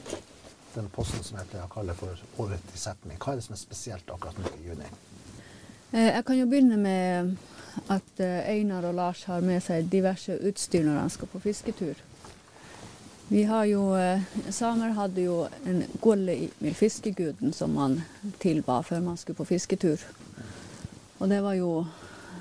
den 0.75 0.89
posten 0.93 1.23
som 1.25 1.39
jeg 1.39 1.67
kaller 1.73 1.97
for 1.97 2.19
året 2.43 2.73
i 2.73 2.79
setning, 2.79 3.17
hva 3.17 3.33
er 3.33 3.41
det 3.41 3.47
som 3.47 3.57
er 3.57 3.61
spesielt 3.61 4.09
akkurat 4.13 4.37
nå 4.39 4.53
i 4.59 4.69
juni? 4.69 4.89
Eh, 5.93 6.09
Jeg 6.13 6.25
kan 6.25 6.37
jo 6.37 6.47
begynne 6.49 6.77
med 6.77 7.35
at 7.89 8.19
eh, 8.21 8.49
Einar 8.53 8.85
og 8.89 8.97
Lars 8.97 9.23
har 9.29 9.41
med 9.41 9.63
seg 9.65 9.89
diverse 9.89 10.37
utstyr 10.45 10.85
når 10.85 10.99
han 11.01 11.13
skal 11.13 11.31
på 11.31 11.41
fisketur. 11.43 12.01
Vi 13.33 13.43
har 13.49 13.65
jo 13.65 13.81
Samer 14.51 14.91
hadde 14.93 15.23
jo 15.23 15.47
en 15.65 15.85
golle 16.03 16.49
med 16.59 16.75
fiskeguden 16.75 17.53
som 17.55 17.71
man 17.73 18.01
tilba 18.43 18.81
før 18.83 18.99
man 19.01 19.17
skulle 19.17 19.39
på 19.39 19.47
fisketur. 19.55 20.03
Og 21.23 21.29
det 21.29 21.43
var 21.43 21.53
jo 21.55 21.85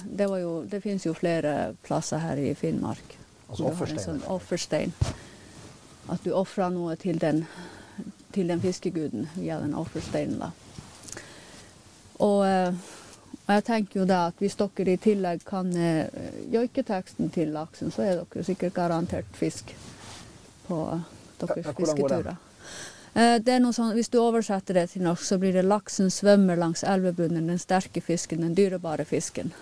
Det, 0.03 0.27
var 0.27 0.39
jo, 0.39 0.65
det 0.65 0.81
finnes 0.83 1.05
jo 1.07 1.13
flere 1.15 1.75
plasser 1.83 2.19
her 2.19 2.37
i 2.37 2.55
Finnmark. 2.55 3.19
Altså 3.49 3.69
offerstein. 3.69 4.01
sånn 4.03 4.23
offerstein. 4.27 4.95
At 6.11 6.25
du 6.25 6.33
ofrer 6.35 6.73
noe 6.75 6.97
til 6.97 7.21
den, 7.21 7.45
til 8.35 8.49
den 8.51 8.61
fiskeguden 8.61 9.29
via 9.37 9.61
den 9.61 9.77
offersteinen. 9.79 10.41
da. 10.41 10.51
Og, 12.19 12.47
eh, 12.47 12.75
jeg 13.49 13.65
tenker 13.65 14.01
jo 14.01 14.07
da 14.09 14.27
at 14.33 14.43
hvis 14.43 14.57
dere 14.59 14.97
i 14.97 14.97
tillegg 14.97 15.45
kan 15.47 15.71
eh, 15.77 16.09
joiketeksten 16.53 17.31
til 17.31 17.55
laksen, 17.55 17.93
så 17.93 18.03
er 18.03 18.25
dere 18.25 18.45
sikkert 18.45 18.75
garantert 18.75 19.31
fisk 19.39 19.77
på 20.67 20.83
deres 21.39 21.67
Ja, 21.67 21.73
fisketurer. 21.79 22.37
Eh, 23.15 23.39
Det 23.39 23.53
er 23.53 23.61
noe 23.61 23.73
sånn, 23.73 23.95
Hvis 23.95 24.11
du 24.11 24.19
oversetter 24.19 24.75
det 24.75 24.91
til 24.91 25.03
norsk, 25.03 25.23
så 25.23 25.39
blir 25.39 25.53
det 25.53 25.65
'laksen 25.65 26.11
svømmer 26.11 26.57
langs 26.57 26.83
elvebunnen, 26.83 27.47
den 27.47 27.59
sterke 27.59 28.01
fisken, 28.01 28.41
den 28.41 28.55
dyrebare 28.55 29.05
fisken'. 29.05 29.53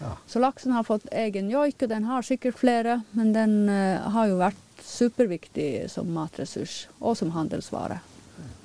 Ja. 0.00 0.16
Så 0.26 0.40
laksen 0.40 0.72
har 0.72 0.82
fått 0.82 1.06
egen 1.12 1.50
joik, 1.50 1.82
og 1.82 1.88
den 1.88 2.04
har 2.04 2.22
sikkert 2.22 2.58
flere, 2.58 3.02
men 3.12 3.32
den 3.32 3.68
eh, 3.68 4.00
har 4.00 4.26
jo 4.26 4.38
vært 4.38 4.56
superviktig 4.82 5.90
som 5.90 6.12
matressurs 6.12 6.86
og 7.00 7.16
som 7.16 7.30
handelsvare. 7.30 8.00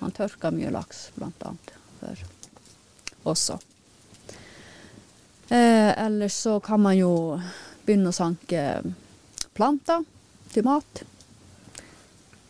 Man 0.01 0.11
tørker 0.11 0.51
mye 0.51 0.71
laks, 0.71 1.11
blant 1.15 1.43
annet, 1.45 1.71
før 1.99 2.23
også. 3.25 3.59
Eh, 5.49 6.05
ellers 6.05 6.33
så 6.33 6.59
kan 6.63 6.81
man 6.81 6.97
jo 6.97 7.39
begynne 7.85 8.11
å 8.11 8.15
sanke 8.15 8.63
planter 9.53 10.03
til 10.53 10.63
mat. 10.63 11.03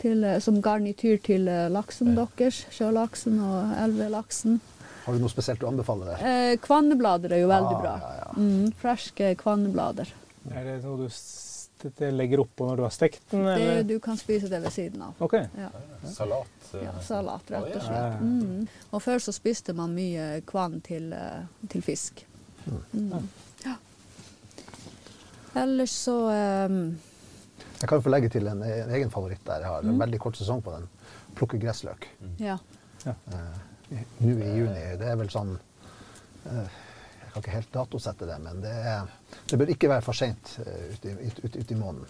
Til, 0.02 0.24
eh, 0.24 0.40
som 0.40 0.62
garnityr 0.62 1.18
til 1.26 1.48
laksen 1.48 1.72
laksen 1.74 2.14
deres, 2.16 2.66
sjølaksen 2.72 3.40
og 3.42 3.72
elvelaksen. 3.82 4.60
Har 5.08 5.14
du 5.16 5.20
noe 5.24 5.32
spesielt 5.32 5.60
du 5.62 5.68
anbefaler 5.70 6.12
der? 6.14 6.24
Eh, 6.28 6.58
kvanneblader 6.62 7.32
er 7.32 7.40
jo 7.46 7.48
veldig 7.48 7.76
Ah, 7.78 7.82
bra. 7.82 7.94
ja, 8.02 8.14
ja. 8.26 8.32
Mm, 8.38 8.72
ferske 8.82 9.36
kvanneblader. 9.40 10.12
Er 10.54 10.64
det 10.68 10.84
noe 10.84 11.08
du 11.08 11.10
legger 12.12 12.42
oppå 12.42 12.66
når 12.68 12.76
du 12.76 12.84
har 12.84 12.92
stekt 12.92 13.22
den? 13.32 13.46
Det, 13.46 13.88
du 13.88 14.00
kan 14.04 14.18
spise 14.18 14.50
det 14.50 14.60
ved 14.64 14.72
siden 14.74 15.02
av. 15.02 15.14
OK. 15.24 15.34
Ja, 15.34 15.70
Salat. 16.12 16.48
eh, 16.74 16.84
ja 16.84 16.94
Salat, 17.06 17.52
rett 17.54 17.70
og 17.70 17.76
ja. 17.78 17.86
slett. 17.88 18.22
Mm. 18.22 18.68
Og 18.92 19.02
før 19.02 19.20
så 19.24 19.32
spiste 19.36 19.74
man 19.78 19.94
mye 19.96 20.42
kvann 20.46 20.82
til, 20.84 21.14
eh, 21.14 21.46
til 21.70 21.82
fisk. 21.86 22.26
Mm. 22.94 23.30
Ja. 23.66 23.76
Ellers 25.56 25.92
så 26.04 26.18
ehm, 26.34 26.98
Jeg 27.82 27.90
kan 27.90 28.02
få 28.02 28.10
legge 28.10 28.30
til 28.34 28.48
en, 28.50 28.62
en 28.64 28.90
egen 28.96 29.10
favoritt 29.14 29.44
der. 29.46 29.60
Jeg 29.62 29.70
har 29.70 29.80
en 29.86 29.92
Mm. 29.94 30.00
veldig 30.02 30.20
kort 30.20 30.38
sesong 30.38 30.62
på 30.64 30.72
den. 30.74 30.88
Plukke 31.36 31.60
gressløk. 31.62 32.08
ja. 32.40 32.58
Eh, 33.06 33.14
i- 33.92 34.06
Nå 34.20 34.32
i 34.44 34.58
juni. 34.58 34.98
Det 34.98 35.08
er 35.08 35.16
vel 35.16 35.30
sånn 35.30 35.54
uh, 36.46 36.68
Jeg 37.24 37.32
kan 37.34 37.42
ikke 37.44 37.52
helt 37.54 37.72
datosette 37.74 38.26
det, 38.26 38.40
men 38.42 38.62
det, 38.62 38.72
er, 38.72 39.06
det 39.50 39.60
bør 39.60 39.70
ikke 39.70 39.90
være 39.90 40.02
for 40.02 40.14
seint 40.14 40.58
ute 40.60 41.10
i, 41.12 41.28
ut, 41.28 41.40
ut, 41.44 41.56
ut 41.56 41.72
i 41.72 41.76
måneden. 41.76 42.08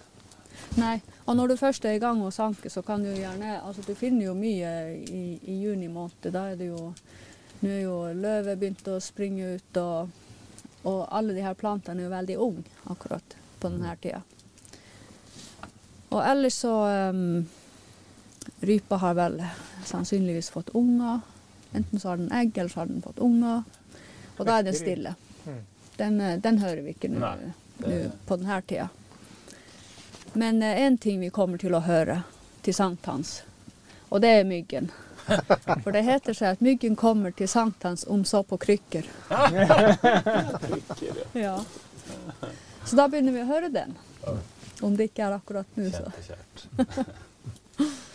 Nei. 0.78 1.02
Og 1.28 1.36
når 1.36 1.48
du 1.48 1.56
først 1.58 1.86
er 1.86 1.98
i 1.98 2.00
gang 2.00 2.22
og 2.24 2.32
sanker, 2.34 2.70
så 2.70 2.82
kan 2.82 3.04
du 3.04 3.12
gjerne 3.14 3.60
Altså 3.62 3.84
du 3.86 3.94
finner 3.96 4.26
jo 4.26 4.34
mye 4.34 4.72
i, 4.96 5.40
i 5.44 5.58
juni 5.64 5.88
måned. 5.88 6.32
Da 6.34 6.48
er 6.52 6.56
det 6.56 6.68
jo 6.72 6.94
Nå 7.62 7.70
er 7.70 7.82
jo 7.82 7.98
løvet 8.14 8.60
begynt 8.60 8.88
å 8.88 9.00
springe 9.02 9.56
ut, 9.58 9.78
og, 9.82 10.10
og 10.86 11.08
alle 11.12 11.34
de 11.34 11.42
her 11.42 11.54
plantene 11.58 12.00
er 12.02 12.06
jo 12.06 12.10
veldig 12.16 12.36
unge 12.38 12.64
akkurat 12.94 13.36
på 13.60 13.70
denne 13.70 13.96
tida. 14.02 14.22
Og 16.10 16.22
ellers 16.24 16.60
så 16.64 16.74
um, 17.12 17.48
Rypa 18.60 19.00
har 19.02 19.18
vel 19.18 19.42
sannsynligvis 19.86 20.50
fått 20.50 20.70
unger. 20.70 21.20
Enten 21.76 22.00
så 22.00 22.14
har 22.14 22.22
den 22.22 22.32
egg, 22.32 22.58
eller 22.58 22.70
så 22.70 22.80
har 22.80 22.92
den 22.92 23.02
fått 23.02 23.20
unger. 23.20 23.66
Og 24.38 24.46
da 24.46 24.60
er 24.60 24.70
den 24.70 24.78
stille. 24.78 25.16
Mm. 25.46 25.60
Den, 25.98 26.22
eh, 26.22 26.38
den 26.40 26.60
hører 26.62 26.82
vi 26.86 26.94
ikke 26.94 27.10
nå 27.10 27.32
på 28.26 28.38
denne 28.38 28.62
tida. 28.62 28.88
Men 30.34 30.64
én 30.64 30.98
ting 30.98 31.20
vi 31.20 31.30
kommer 31.34 31.58
til 31.58 31.76
å 31.76 31.82
høre 31.82 32.22
til 32.62 32.76
sankthans, 32.76 33.42
og 34.10 34.22
det 34.22 34.32
er 34.40 34.48
myggen. 34.48 34.92
For 35.84 35.92
det 35.92 36.06
heter 36.08 36.38
seg 36.38 36.56
at 36.56 36.62
myggen 36.64 36.96
kommer 36.96 37.34
til 37.36 37.50
sankthans 37.50 38.06
om 38.08 38.24
så 38.26 38.44
på 38.44 38.60
krykker. 38.62 39.10
Ja. 41.38 41.58
Så 42.86 42.96
da 42.96 43.08
begynner 43.12 43.34
vi 43.36 43.42
å 43.44 43.50
høre 43.50 43.68
den. 43.74 43.98
Om 44.82 44.98
det 44.98 45.10
ikke 45.10 45.26
er 45.26 45.38
akkurat 45.38 45.80
nå, 45.80 45.90
så. 45.94 46.06
Kjempekjært. 46.12 46.68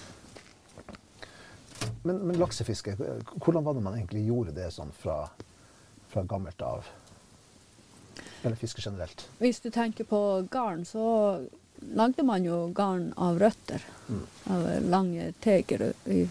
Men, 2.02 2.16
men 2.26 2.38
laksefiske, 2.38 2.96
hvordan 3.44 3.64
var 3.64 3.74
det 3.74 3.82
man 3.84 3.94
egentlig 3.94 4.24
gjorde 4.26 4.54
det 4.56 4.68
sånn 4.74 4.90
fra, 4.98 5.20
fra 6.10 6.24
gammelt 6.26 6.62
av? 6.66 6.88
Eller 8.42 8.58
fiske 8.58 8.82
generelt? 8.82 9.22
Hvis 9.38 9.62
du 9.62 9.70
tenker 9.70 10.06
på 10.08 10.20
garn, 10.50 10.82
så 10.86 11.04
lagde 11.94 12.26
man 12.26 12.46
jo 12.46 12.64
garn 12.74 13.12
av 13.14 13.38
røtter. 13.38 13.84
Av 14.50 14.66
lange 14.90 15.30
teger 15.44 15.92
i, 16.10 16.24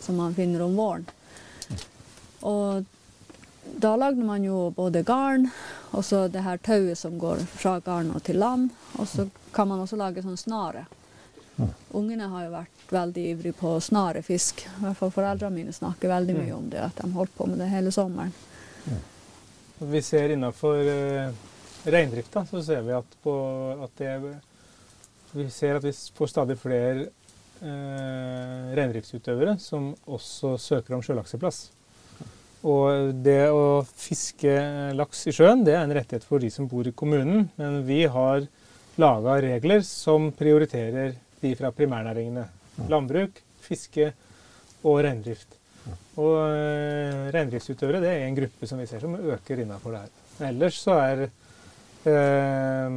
som 0.00 0.18
man 0.22 0.36
finner 0.38 0.62
om 0.62 0.78
våren. 0.78 1.08
Og 2.46 2.84
da 3.80 3.94
lagde 3.98 4.22
man 4.22 4.44
jo 4.46 4.68
både 4.76 5.02
garn 5.02 5.48
og 5.94 6.04
så 6.04 6.26
det 6.28 6.42
her 6.42 6.58
tauet 6.58 6.98
som 6.98 7.16
går 7.18 7.44
fra 7.54 7.78
garn 7.84 8.10
og 8.14 8.22
til 8.26 8.40
land. 8.42 8.70
Og 8.98 9.08
så 9.08 9.28
kan 9.54 9.68
man 9.70 9.82
også 9.84 9.98
lage 10.00 10.24
sånn 10.24 10.38
snare. 10.40 10.84
Ungene 11.94 12.26
har 12.32 12.46
jo 12.46 12.52
vært 12.54 12.90
veldig 12.90 13.24
ivrige 13.30 13.56
på 13.58 13.76
snare 13.80 14.22
fisk. 14.26 14.64
I 14.66 14.82
hvert 14.82 14.98
fall 14.98 15.12
foreldrene 15.14 15.54
mine 15.54 15.74
snakker 15.74 16.10
veldig 16.10 16.34
mye 16.40 16.54
om 16.56 16.66
det, 16.70 16.82
at 16.82 16.98
de 16.98 17.10
holdt 17.14 17.34
på 17.36 17.46
med 17.46 17.62
det 17.62 17.70
hele 17.70 17.92
sommeren. 17.94 18.34
Vi 19.78 20.02
ser 20.02 20.34
innenfor 20.34 20.80
uh, 20.86 21.30
reindrifta, 21.84 22.44
så 22.46 22.62
ser 22.62 22.82
vi 22.86 22.94
at, 22.96 23.16
på, 23.22 23.34
at 23.84 24.02
det 24.02 24.34
Vi 25.34 25.48
ser 25.50 25.76
at 25.76 25.84
vi 25.84 25.92
får 25.92 26.30
stadig 26.30 26.58
flere 26.58 27.08
uh, 27.62 28.74
reindriftsutøvere 28.74 29.56
som 29.58 29.92
også 30.06 30.56
søker 30.58 30.94
om 30.94 31.02
sjølakseplass. 31.02 31.68
Og 32.64 33.12
det 33.24 33.50
å 33.52 33.84
fiske 33.84 34.52
laks 34.96 35.26
i 35.28 35.34
sjøen, 35.36 35.66
det 35.66 35.74
er 35.76 35.82
en 35.84 35.92
rettighet 35.92 36.24
for 36.24 36.40
de 36.40 36.48
som 36.52 36.68
bor 36.68 36.86
i 36.88 36.94
kommunen. 36.96 37.50
Men 37.60 37.82
vi 37.84 38.04
har 38.08 38.46
laga 39.00 39.36
regler 39.44 39.82
som 39.84 40.30
prioriterer 40.32 41.12
de 41.42 41.52
fra 41.58 41.72
primærnæringene. 41.76 42.46
Landbruk, 42.88 43.36
fiske 43.64 44.12
og 44.84 45.02
reindrift. 45.04 45.58
Og 46.16 46.38
eh, 46.40 47.26
reindriftsutøvere 47.34 48.00
det 48.00 48.12
er 48.14 48.28
en 48.28 48.38
gruppe 48.38 48.68
som 48.70 48.80
vi 48.80 48.88
ser 48.88 49.02
som 49.02 49.16
øker 49.18 49.60
innafor 49.60 49.92
det 49.92 50.04
her. 50.06 50.14
Ellers 50.48 50.78
så 50.80 50.96
er 51.02 51.24
eh, 52.08 52.96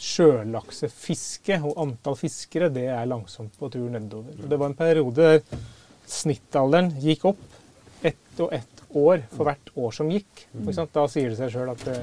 sjølaksefiske 0.00 1.60
og 1.60 1.78
antall 1.84 2.18
fiskere 2.18 2.70
det 2.72 2.88
er 2.90 3.06
langsomt 3.06 3.54
på 3.60 3.70
tur 3.70 3.86
nedover. 3.92 4.34
Og 4.40 4.50
det 4.50 4.58
var 4.58 4.72
en 4.72 4.78
periode 4.78 5.28
der 5.36 5.62
snittalderen 6.10 6.90
gikk 6.98 7.28
opp 7.30 7.49
ett 8.40 8.46
og 8.46 8.54
ett 8.54 8.96
år 8.96 9.22
for 9.30 9.48
hvert 9.48 9.70
år 9.76 9.92
som 9.94 10.10
gikk. 10.10 10.46
Ikke 10.54 10.74
sant? 10.74 10.92
Da 10.94 11.06
sier 11.10 11.30
det 11.30 11.38
seg 11.38 11.52
sjøl 11.52 11.72
at 11.72 11.84
det 11.86 11.98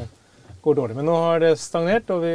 går 0.62 0.76
dårlig. 0.76 0.96
Men 0.98 1.08
nå 1.10 1.16
har 1.16 1.42
det 1.44 1.58
stagnert, 1.60 2.10
og 2.14 2.24
vi, 2.24 2.34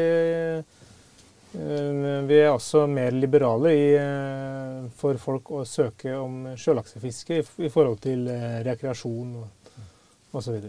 eh, 1.54 2.20
vi 2.28 2.38
er 2.40 2.50
også 2.52 2.86
mer 2.90 3.12
liberale 3.12 3.72
i, 3.72 3.88
eh, 3.96 4.90
for 4.96 5.16
folk 5.20 5.50
å 5.50 5.64
søke 5.64 6.14
om 6.18 6.54
sjølaksefiske 6.56 7.38
i, 7.38 7.46
i 7.66 7.72
forhold 7.72 8.00
til 8.00 8.28
eh, 8.28 8.62
rekreasjon 8.66 9.36
og 9.42 10.38
osv. 10.38 10.60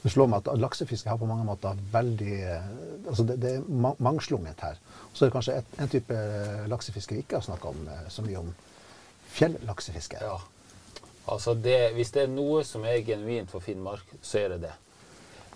Det 0.00 0.08
slår 0.08 0.30
meg 0.32 0.40
at 0.40 0.56
laksefiske 0.56 1.10
har 1.10 1.18
på 1.20 1.28
mange 1.28 1.44
måter 1.44 1.76
veldig 1.92 2.36
altså 3.10 3.24
det, 3.28 3.34
det 3.42 3.50
er 3.58 3.66
ma 3.68 3.90
mangslungent 4.00 4.62
her. 4.64 4.78
Så 5.12 5.26
er 5.26 5.28
det 5.28 5.34
kanskje 5.34 5.56
et, 5.60 5.74
en 5.76 5.90
type 5.92 6.20
laksefiske 6.72 7.14
vi 7.14 7.20
ikke 7.20 7.36
har 7.36 7.44
snakka 7.44 7.68
om 7.68 7.82
så 8.08 8.24
mye 8.24 8.40
om. 8.40 8.48
Fjellaksefiske. 9.34 10.22
Ja. 10.24 10.38
Altså 11.26 11.54
det, 11.54 11.92
hvis 11.96 12.12
det 12.14 12.24
er 12.24 12.32
noe 12.32 12.62
som 12.66 12.84
er 12.88 13.02
genuint 13.06 13.50
for 13.50 13.60
Finnmark, 13.64 14.06
så 14.22 14.40
er 14.40 14.54
det 14.54 14.62
det. 14.64 14.72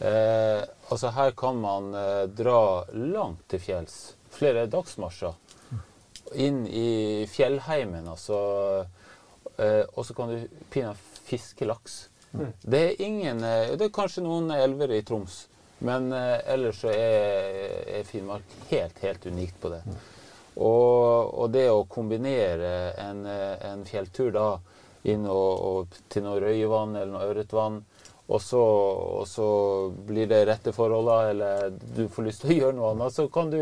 Eh, 0.05 0.61
altså 0.91 1.15
her 1.15 1.33
kan 1.39 1.57
man 1.63 1.95
eh, 1.95 2.27
dra 2.29 2.85
langt 2.93 3.47
til 3.49 3.63
fjells. 3.63 3.97
Flere 4.35 4.67
dagsmarsjer. 4.71 5.35
Inn 6.35 6.65
i 6.67 7.25
fjellheimen, 7.31 8.09
altså. 8.11 8.39
Eh, 9.57 9.83
og 9.95 10.05
så 10.07 10.15
kan 10.17 10.35
du 10.35 10.63
pinadø 10.71 11.15
fiske 11.25 11.65
laks. 11.65 12.09
Det 12.61 12.81
er 12.81 13.03
ingen 13.03 13.45
eh, 13.45 13.77
Det 13.79 13.89
er 13.89 13.95
kanskje 13.95 14.25
noen 14.25 14.51
elver 14.51 14.93
i 14.97 15.03
Troms, 15.07 15.45
men 15.87 16.11
eh, 16.13 16.41
ellers 16.55 16.81
så 16.83 16.91
er, 16.91 17.85
er 18.01 18.09
Finnmark 18.09 18.57
helt, 18.71 18.99
helt 19.05 19.27
unikt 19.27 19.61
på 19.63 19.71
det. 19.73 19.83
Og, 20.55 21.31
og 21.35 21.51
det 21.55 21.69
å 21.71 21.87
kombinere 21.91 22.93
en, 23.03 23.25
eh, 23.27 23.55
en 23.71 23.85
fjelltur 23.87 24.35
da 24.35 24.49
inn 25.13 25.27
og, 25.29 25.51
og 25.69 25.99
til 26.13 26.25
noe 26.25 26.41
røyevann 26.41 26.97
eller 26.97 27.13
noe 27.13 27.29
ørretvann, 27.33 27.83
og 28.25 28.41
så, 28.41 28.61
og 29.21 29.27
så 29.29 29.47
blir 30.09 30.29
det 30.31 30.47
rette 30.49 30.73
forholda, 30.73 31.17
eller 31.31 31.75
du 31.77 32.07
får 32.09 32.29
lyst 32.29 32.45
til 32.45 32.55
å 32.55 32.59
gjøre 32.63 32.79
noe 32.79 32.95
annet, 32.95 33.17
så 33.17 33.29
kan 33.33 33.53
du 33.53 33.61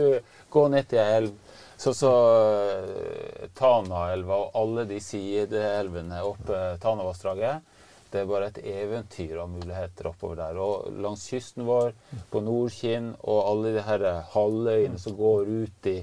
gå 0.53 0.65
ned 0.71 0.89
til 0.91 1.03
ei 1.03 1.19
elv, 1.19 1.35
Så 1.83 1.91
så 1.99 2.11
eh, 2.39 3.49
Tanaelva 3.59 4.37
og 4.39 4.59
alle 4.61 4.85
de 4.87 5.01
sideelvene 5.03 6.21
oppe 6.23 6.61
Tanavassdraget, 6.79 7.73
det 8.13 8.21
er 8.21 8.29
bare 8.29 8.51
et 8.53 8.61
eventyr 8.69 9.39
av 9.41 9.49
muligheter 9.51 10.11
oppover 10.11 10.37
der. 10.37 10.59
Og 10.61 10.93
langs 11.01 11.25
kysten 11.33 11.65
vår, 11.67 11.95
på 12.31 12.43
Nordkinn 12.45 13.15
og 13.23 13.41
alle 13.41 13.73
de 13.75 13.85
her 13.87 14.05
halvøyene 14.35 15.01
som 15.01 15.17
går 15.17 15.49
ut 15.49 15.89
i, 15.91 15.97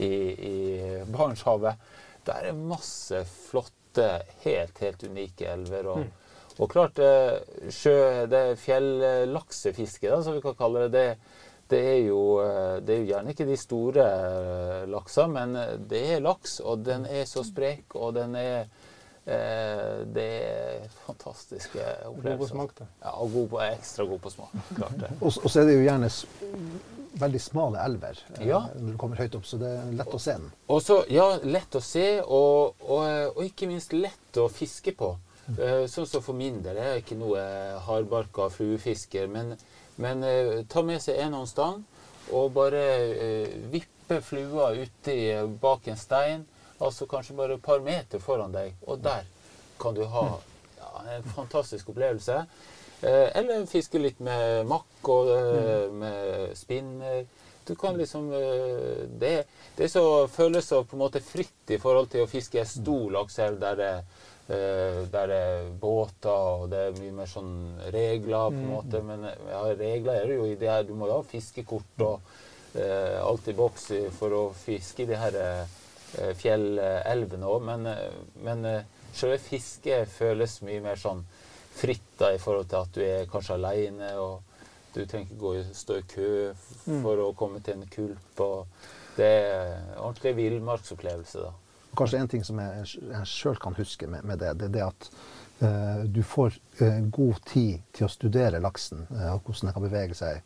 i, 0.00 0.10
i 0.50 0.56
Barentshavet, 1.12 1.78
der 2.26 2.48
er 2.48 2.64
masse 2.72 3.22
flotte, 3.90 4.22
helt, 4.44 4.78
helt 4.78 5.02
unike 5.02 5.46
elver. 5.46 5.86
og 5.86 6.06
og 6.60 6.68
klart, 6.68 6.98
eh, 6.98 7.70
sjø, 7.72 8.26
det 8.28 8.58
fjellaksefiske, 8.58 10.22
som 10.22 10.34
vi 10.34 10.42
kan 10.42 10.54
kalle 10.58 10.88
det, 10.88 10.90
det, 10.92 11.16
det, 11.70 11.78
er 11.78 12.00
jo, 12.04 12.40
eh, 12.42 12.82
det, 12.84 12.94
er 12.94 12.98
jo, 12.98 13.06
gjerne 13.14 13.30
ikke 13.30 13.46
de 13.48 13.56
store 13.56 14.04
laksene, 14.84 14.90
laksa, 14.92 15.26
men 15.26 15.56
det 15.88 16.02
er 16.16 16.20
laks, 16.20 16.60
og 16.60 16.84
den 16.84 17.06
er 17.06 17.24
så 17.24 17.42
sprek, 17.46 17.94
og 17.94 18.12
den 18.14 18.34
er 18.36 18.68
det 19.24 20.26
er 20.26 20.86
fantastiske 21.04 21.82
opplevelser. 22.08 22.38
God 22.38 22.40
på 22.40 22.48
smak, 22.48 22.70
da. 22.78 22.86
Ja, 23.04 23.10
og 23.20 23.34
god 23.34 23.48
på, 23.52 23.60
ekstra 23.66 24.06
god 24.08 24.22
på 24.24 24.32
smak. 24.32 24.54
klart 24.74 24.96
det. 24.98 25.10
Og, 25.20 25.28
og 25.28 25.50
så 25.50 25.60
er 25.60 25.68
det 25.68 25.76
jo 25.76 25.84
gjerne 25.84 26.08
veldig 27.20 27.40
smale 27.42 27.82
elver 27.84 28.18
ja. 28.40 28.60
når 28.78 28.92
du 28.92 28.98
kommer 28.98 29.20
høyt 29.20 29.34
opp, 29.36 29.46
så 29.46 29.58
det 29.60 29.70
er 29.76 29.92
lett 29.98 30.14
å 30.14 30.20
se 30.22 30.36
den. 30.38 30.50
Og 30.70 30.80
så, 30.82 31.00
ja, 31.12 31.26
lett 31.42 31.76
å 31.76 31.82
se, 31.84 32.06
og, 32.22 32.80
og, 32.86 33.04
og 33.34 33.42
ikke 33.44 33.68
minst 33.70 33.94
lett 33.96 34.40
å 34.40 34.48
fiske 34.52 34.94
på. 34.96 35.12
Eh, 35.58 35.84
sånn 35.90 36.06
som 36.06 36.22
for 36.22 36.38
min 36.38 36.60
del 36.64 36.78
er 36.78 36.94
jeg 36.94 37.04
ikke 37.04 37.18
noe 37.20 37.42
hardbarka 37.86 38.48
fluefisker, 38.54 39.26
men, 39.30 39.56
men 40.00 40.24
ta 40.70 40.84
med 40.86 41.02
seg 41.02 41.18
en 41.24 41.36
en 41.40 41.50
stang 41.50 41.82
og 42.30 42.52
bare 42.54 42.82
vippe 43.72 44.20
flua 44.22 44.70
uti 44.78 45.18
bak 45.60 45.88
en 45.90 45.98
stein, 45.98 46.46
altså 46.80 47.06
kanskje 47.10 47.36
bare 47.38 47.56
et 47.58 47.64
par 47.64 47.82
meter 47.84 48.22
foran 48.22 48.54
deg, 48.54 48.74
og 48.86 49.02
der 49.04 49.26
kan 49.80 49.96
du 49.96 50.04
ha 50.12 50.26
ja, 50.78 50.90
en 51.16 51.28
fantastisk 51.36 51.92
opplevelse. 51.92 52.44
eller 53.02 53.64
fiske 53.66 53.98
litt 53.98 54.18
med 54.20 54.66
makk 54.68 55.08
og 55.08 55.30
med 55.96 56.56
spinner. 56.56 57.22
Du 57.64 57.74
kan 57.74 57.96
liksom 57.96 58.28
Det, 59.20 59.44
det 59.76 59.88
så, 59.88 60.28
føles 60.28 60.68
så 60.68 60.82
på 60.84 60.96
en 60.96 61.04
måte 61.06 61.20
fritt 61.20 61.70
i 61.70 61.78
forhold 61.78 62.10
til 62.12 62.24
å 62.24 62.28
fiske 62.28 62.64
stor 62.68 63.10
lakseelv 63.10 63.60
der 63.60 63.80
det 63.80 63.94
der 64.50 65.26
det 65.30 65.36
er 65.38 65.66
båter, 65.80 66.30
og 66.30 66.70
det 66.72 66.78
er 66.88 66.96
mye 66.98 67.12
mer 67.20 67.28
sånn 67.30 67.52
regler, 67.94 68.48
på 68.50 68.56
en 68.56 68.64
mm. 68.64 68.70
måte. 68.72 69.02
Men 69.06 69.26
ja, 69.28 69.60
regler 69.78 70.16
er 70.16 70.26
det 70.26 70.38
jo 70.40 70.46
i 70.48 70.56
det 70.58 70.70
her 70.70 70.86
Du 70.88 70.94
må 70.98 71.06
jo 71.06 71.20
ha 71.20 71.26
fiskekort 71.30 72.02
og 72.02 72.32
uh, 72.74 73.18
alt 73.22 73.50
i 73.50 73.54
boks 73.54 73.90
for 74.18 74.34
å 74.34 74.42
fiske 74.56 75.04
i 75.04 75.10
de 75.10 75.20
her 75.20 75.38
uh, 75.38 75.76
fjellelvene 76.38 77.46
òg. 77.46 77.66
Men, 77.66 77.86
men 78.42 78.64
selve 79.14 79.38
fisket 79.42 80.10
føles 80.10 80.60
mye 80.66 80.82
mer 80.84 80.98
sånn 81.00 81.22
fritt 81.80 82.18
da, 82.18 82.32
i 82.34 82.40
forhold 82.40 82.68
til 82.70 82.80
at 82.80 82.94
du 82.94 83.02
er 83.04 83.28
kanskje 83.30 83.56
aleine, 83.56 84.12
og 84.20 84.40
du 84.94 85.04
trenger 85.04 85.28
ikke 85.28 85.40
gå, 85.40 85.52
stå 85.76 85.98
i 86.00 86.06
kø 86.10 86.30
mm. 86.50 87.02
for 87.02 87.14
mm. 87.14 87.24
å 87.26 87.34
komme 87.38 87.60
til 87.64 87.78
en 87.78 87.90
kulp. 87.92 88.42
og 88.42 88.88
Det 89.16 89.28
er 89.28 89.76
ordentlig 89.98 90.34
villmarksopplevelse. 90.38 91.44
da. 91.44 91.52
Kanskje 91.98 92.22
en 92.22 92.30
ting 92.30 92.44
som 92.46 92.58
jeg, 92.62 92.88
jeg 93.10 93.28
sjøl 93.30 93.60
kan 93.62 93.78
huske 93.78 94.08
med, 94.10 94.26
med, 94.26 94.42
det, 94.42 94.56
det 94.58 94.68
er 94.68 94.74
det 94.76 94.84
at 94.86 95.08
uh, 95.62 96.02
du 96.06 96.22
får 96.26 96.58
uh, 96.82 97.00
god 97.10 97.40
tid 97.50 97.86
til 97.96 98.06
å 98.06 98.12
studere 98.12 98.62
laksen 98.62 99.06
uh, 99.10 99.32
og 99.36 99.46
hvordan 99.46 99.70
den 99.70 99.78
kan 99.78 99.88
bevege 99.88 100.18
seg. 100.18 100.44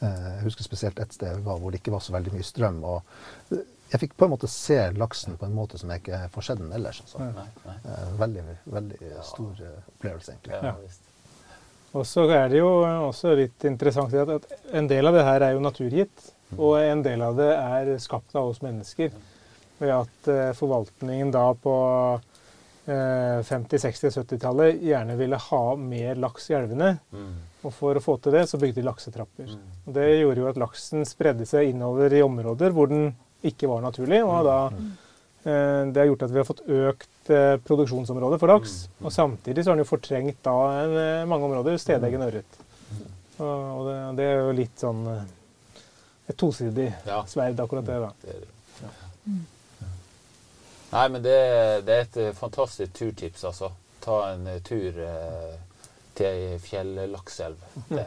jeg 0.00 0.44
husker 0.46 0.64
spesielt 0.64 1.00
et 1.02 1.12
sted 1.12 1.42
hvor 1.44 1.68
det 1.68 1.82
ikke 1.82 1.92
var 1.92 2.00
så 2.00 2.14
veldig 2.14 2.30
mye 2.32 2.44
strøm. 2.46 2.78
og 2.88 3.58
jeg 3.90 4.00
fikk 4.04 4.16
på 4.18 4.26
en 4.26 4.32
måte 4.34 4.48
se 4.50 4.78
laksen 4.94 5.36
på 5.38 5.48
en 5.48 5.54
måte 5.54 5.78
som 5.80 5.90
jeg 5.90 6.02
ikke 6.04 6.22
får 6.34 6.46
sett 6.46 6.60
den 6.60 6.72
ellers. 6.76 7.00
Altså. 7.04 7.24
Nei, 7.26 7.46
nei. 7.66 7.94
veldig, 8.20 8.44
veldig 8.76 9.14
stor 9.26 9.62
opplevelse, 9.96 10.36
egentlig. 10.36 10.60
Ja. 10.62 10.74
Og 11.98 12.06
så 12.06 12.24
er 12.30 12.52
det 12.52 12.60
jo 12.60 12.68
også 13.08 13.34
litt 13.38 13.66
interessant 13.66 14.14
at 14.14 14.52
en 14.78 14.90
del 14.90 15.10
av 15.10 15.16
det 15.18 15.26
her 15.26 15.46
er 15.48 15.56
jo 15.56 15.64
naturgitt. 15.64 16.30
Mm. 16.50 16.58
Og 16.58 16.76
en 16.78 17.02
del 17.02 17.22
av 17.26 17.38
det 17.38 17.50
er 17.56 17.92
skapt 18.02 18.34
av 18.38 18.52
oss 18.52 18.62
mennesker 18.62 19.10
ved 19.80 19.94
at 19.94 20.30
eh, 20.30 20.50
forvaltningen 20.58 21.32
da 21.34 21.48
på 21.58 21.76
50-, 22.90 23.78
60-, 23.78 24.10
70-tallet 24.18 24.80
gjerne 24.82 25.14
ville 25.18 25.38
ha 25.38 25.64
mer 25.78 26.18
laks 26.18 26.50
i 26.50 26.56
elvene. 26.58 26.94
Mm. 27.12 27.34
Og 27.62 27.74
for 27.76 27.96
å 27.96 28.02
få 28.02 28.16
til 28.22 28.34
det, 28.34 28.46
så 28.50 28.58
bygde 28.58 28.80
de 28.80 28.86
laksetrapper. 28.86 29.50
Mm. 29.52 29.66
Og 29.84 29.94
det 29.94 30.06
gjorde 30.08 30.42
jo 30.42 30.48
at 30.50 30.60
laksen 30.60 31.06
spredde 31.06 31.46
seg 31.46 31.70
innover 31.70 32.14
i 32.16 32.22
områder 32.24 32.74
hvor 32.74 32.90
den 32.90 33.12
ikke 33.46 33.70
var 33.70 33.84
naturlig. 33.84 34.22
og 34.24 34.44
da 34.46 34.58
mm. 34.74 34.88
eh, 35.44 35.82
Det 35.92 36.02
har 36.02 36.10
gjort 36.10 36.26
at 36.26 36.34
vi 36.34 36.40
har 36.40 36.48
fått 36.48 36.64
økt 36.66 37.32
eh, 37.32 37.56
produksjonsområde 37.66 38.40
for 38.42 38.52
laks. 38.52 38.76
Mm. 38.86 39.04
Og 39.06 39.14
samtidig 39.16 39.64
så 39.64 39.70
har 39.70 39.78
den 39.78 39.84
jo 39.86 39.92
fortrengt 39.92 40.42
da 40.46 40.56
en, 40.82 40.96
mange 41.30 41.50
områder 41.50 41.80
stedeggen 41.80 42.26
ørret. 42.26 42.60
Og 43.40 43.86
det, 43.86 43.96
det, 44.18 44.24
er 44.28 44.42
jo 44.44 44.56
litt 44.56 44.82
sånn 44.82 45.06
et 46.30 46.36
tosidig 46.38 46.90
ja. 47.06 47.22
sverd, 47.26 47.58
akkurat 47.60 47.86
det. 47.86 47.96
da. 48.02 48.10
Det 48.22 48.36
det. 48.42 48.50
Ja. 48.82 48.90
Nei, 50.90 51.08
men 51.08 51.22
det, 51.22 51.38
det, 51.86 51.94
er 51.94 52.06
et 52.06 52.16
eh, 52.18 52.32
fantastisk 52.34 52.92
turtips, 52.98 53.44
altså. 53.46 53.72
Ta 54.02 54.20
en 54.32 54.46
eh, 54.50 54.58
tur 54.66 54.96
eh, 55.06 55.52
til 56.18 56.26
ei 56.26 56.58
fjellakselv. 56.62 57.60
Det, 57.88 58.06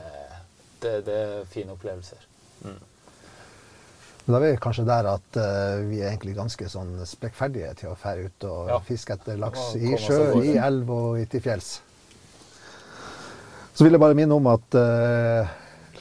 det, 0.83 0.97
det, 1.07 1.19
er 1.19 1.45
fine 1.47 1.77
opplevelser. 1.77 2.25
Mm. 2.63 2.81
Da 4.23 4.37
er 4.37 4.43
vi 4.45 4.51
kanskje 4.63 4.85
der 4.87 5.07
at 5.11 5.39
uh, 5.39 5.81
vi 5.89 5.99
er 5.99 6.13
egentlig 6.13 6.37
ganske 6.37 6.67
sånn 6.71 6.93
sprekkferdige 7.07 7.73
til 7.81 7.91
å 7.91 7.97
fære 7.99 8.29
ut 8.29 8.45
og 8.47 8.69
ja. 8.71 8.77
fiske 8.87 9.17
etter 9.17 9.39
laks 9.41 9.73
i 9.75 9.97
sjø, 9.99 10.19
i 10.39 10.53
elv 10.55 10.93
og 10.95 11.17
til 11.31 11.43
fjells. 11.43 11.73
Så 13.73 13.83
vil 13.83 13.97
jeg 13.97 14.03
bare 14.03 14.15
minne 14.15 14.37
om 14.37 14.47
at 14.47 14.77
uh, 14.79 15.51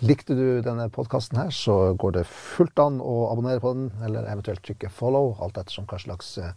likte 0.07 0.37
du 0.39 0.61
denne 0.63 0.87
podkasten 0.93 1.41
her, 1.41 1.51
så 1.51 1.97
går 1.99 2.19
det 2.19 2.25
fullt 2.29 2.79
an 2.85 3.01
å 3.03 3.33
abonnere 3.33 3.63
på 3.65 3.73
den, 3.75 3.91
eller 4.05 4.29
eventuelt 4.31 4.63
trykke 4.67 4.93
follow, 4.93 5.33
alt 5.43 5.59
ettersom 5.59 5.89
hva 5.91 5.99
slags 6.03 6.37
uh, 6.39 6.53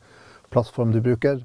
plattform 0.54 0.94
du 0.94 1.02
bruker. 1.02 1.42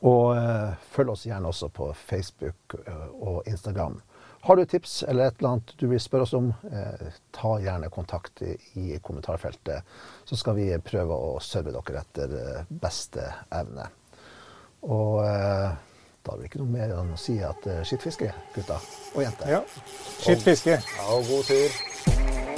Og 0.00 0.32
uh, 0.34 0.74
følg 0.94 1.14
oss 1.14 1.26
gjerne 1.28 1.50
også 1.50 1.68
på 1.76 1.90
Facebook 1.94 2.78
eh, 2.80 3.08
og 3.20 3.44
Instagram. 3.50 3.98
Har 4.42 4.56
du 4.56 4.64
tips 4.64 5.02
eller 5.02 5.26
et 5.28 5.38
eller 5.38 5.50
annet 5.50 5.74
du 5.76 5.86
vil 5.90 6.00
spørre 6.00 6.24
oss 6.24 6.32
om, 6.36 6.48
eh, 6.72 7.10
ta 7.36 7.58
gjerne 7.60 7.90
kontakt 7.92 8.42
i, 8.42 8.54
i 8.80 8.98
kommentarfeltet. 9.04 9.84
Så 10.24 10.38
skal 10.40 10.56
vi 10.56 10.70
prøve 10.84 11.12
å 11.12 11.34
serve 11.44 11.74
dere 11.76 12.00
etter 12.00 12.36
eh, 12.40 12.72
beste 12.82 13.26
evne. 13.52 13.90
Og 14.88 15.20
eh, 15.26 15.68
da 16.24 16.32
er 16.32 16.40
det 16.40 16.48
ikke 16.50 16.62
noe 16.62 16.72
mer 16.72 16.96
enn 16.96 17.12
å 17.12 17.20
si 17.20 17.36
at 17.44 17.68
eh, 17.68 17.82
skittfiske, 17.84 18.32
gutta 18.56 18.80
og 19.12 19.22
jenter. 19.24 19.58
Ja, 19.58 19.62
skittfiske. 20.20 20.80
Og, 20.80 20.96
ja, 20.96 21.10
og 21.16 21.28
god 21.34 21.52
tur. 21.52 22.49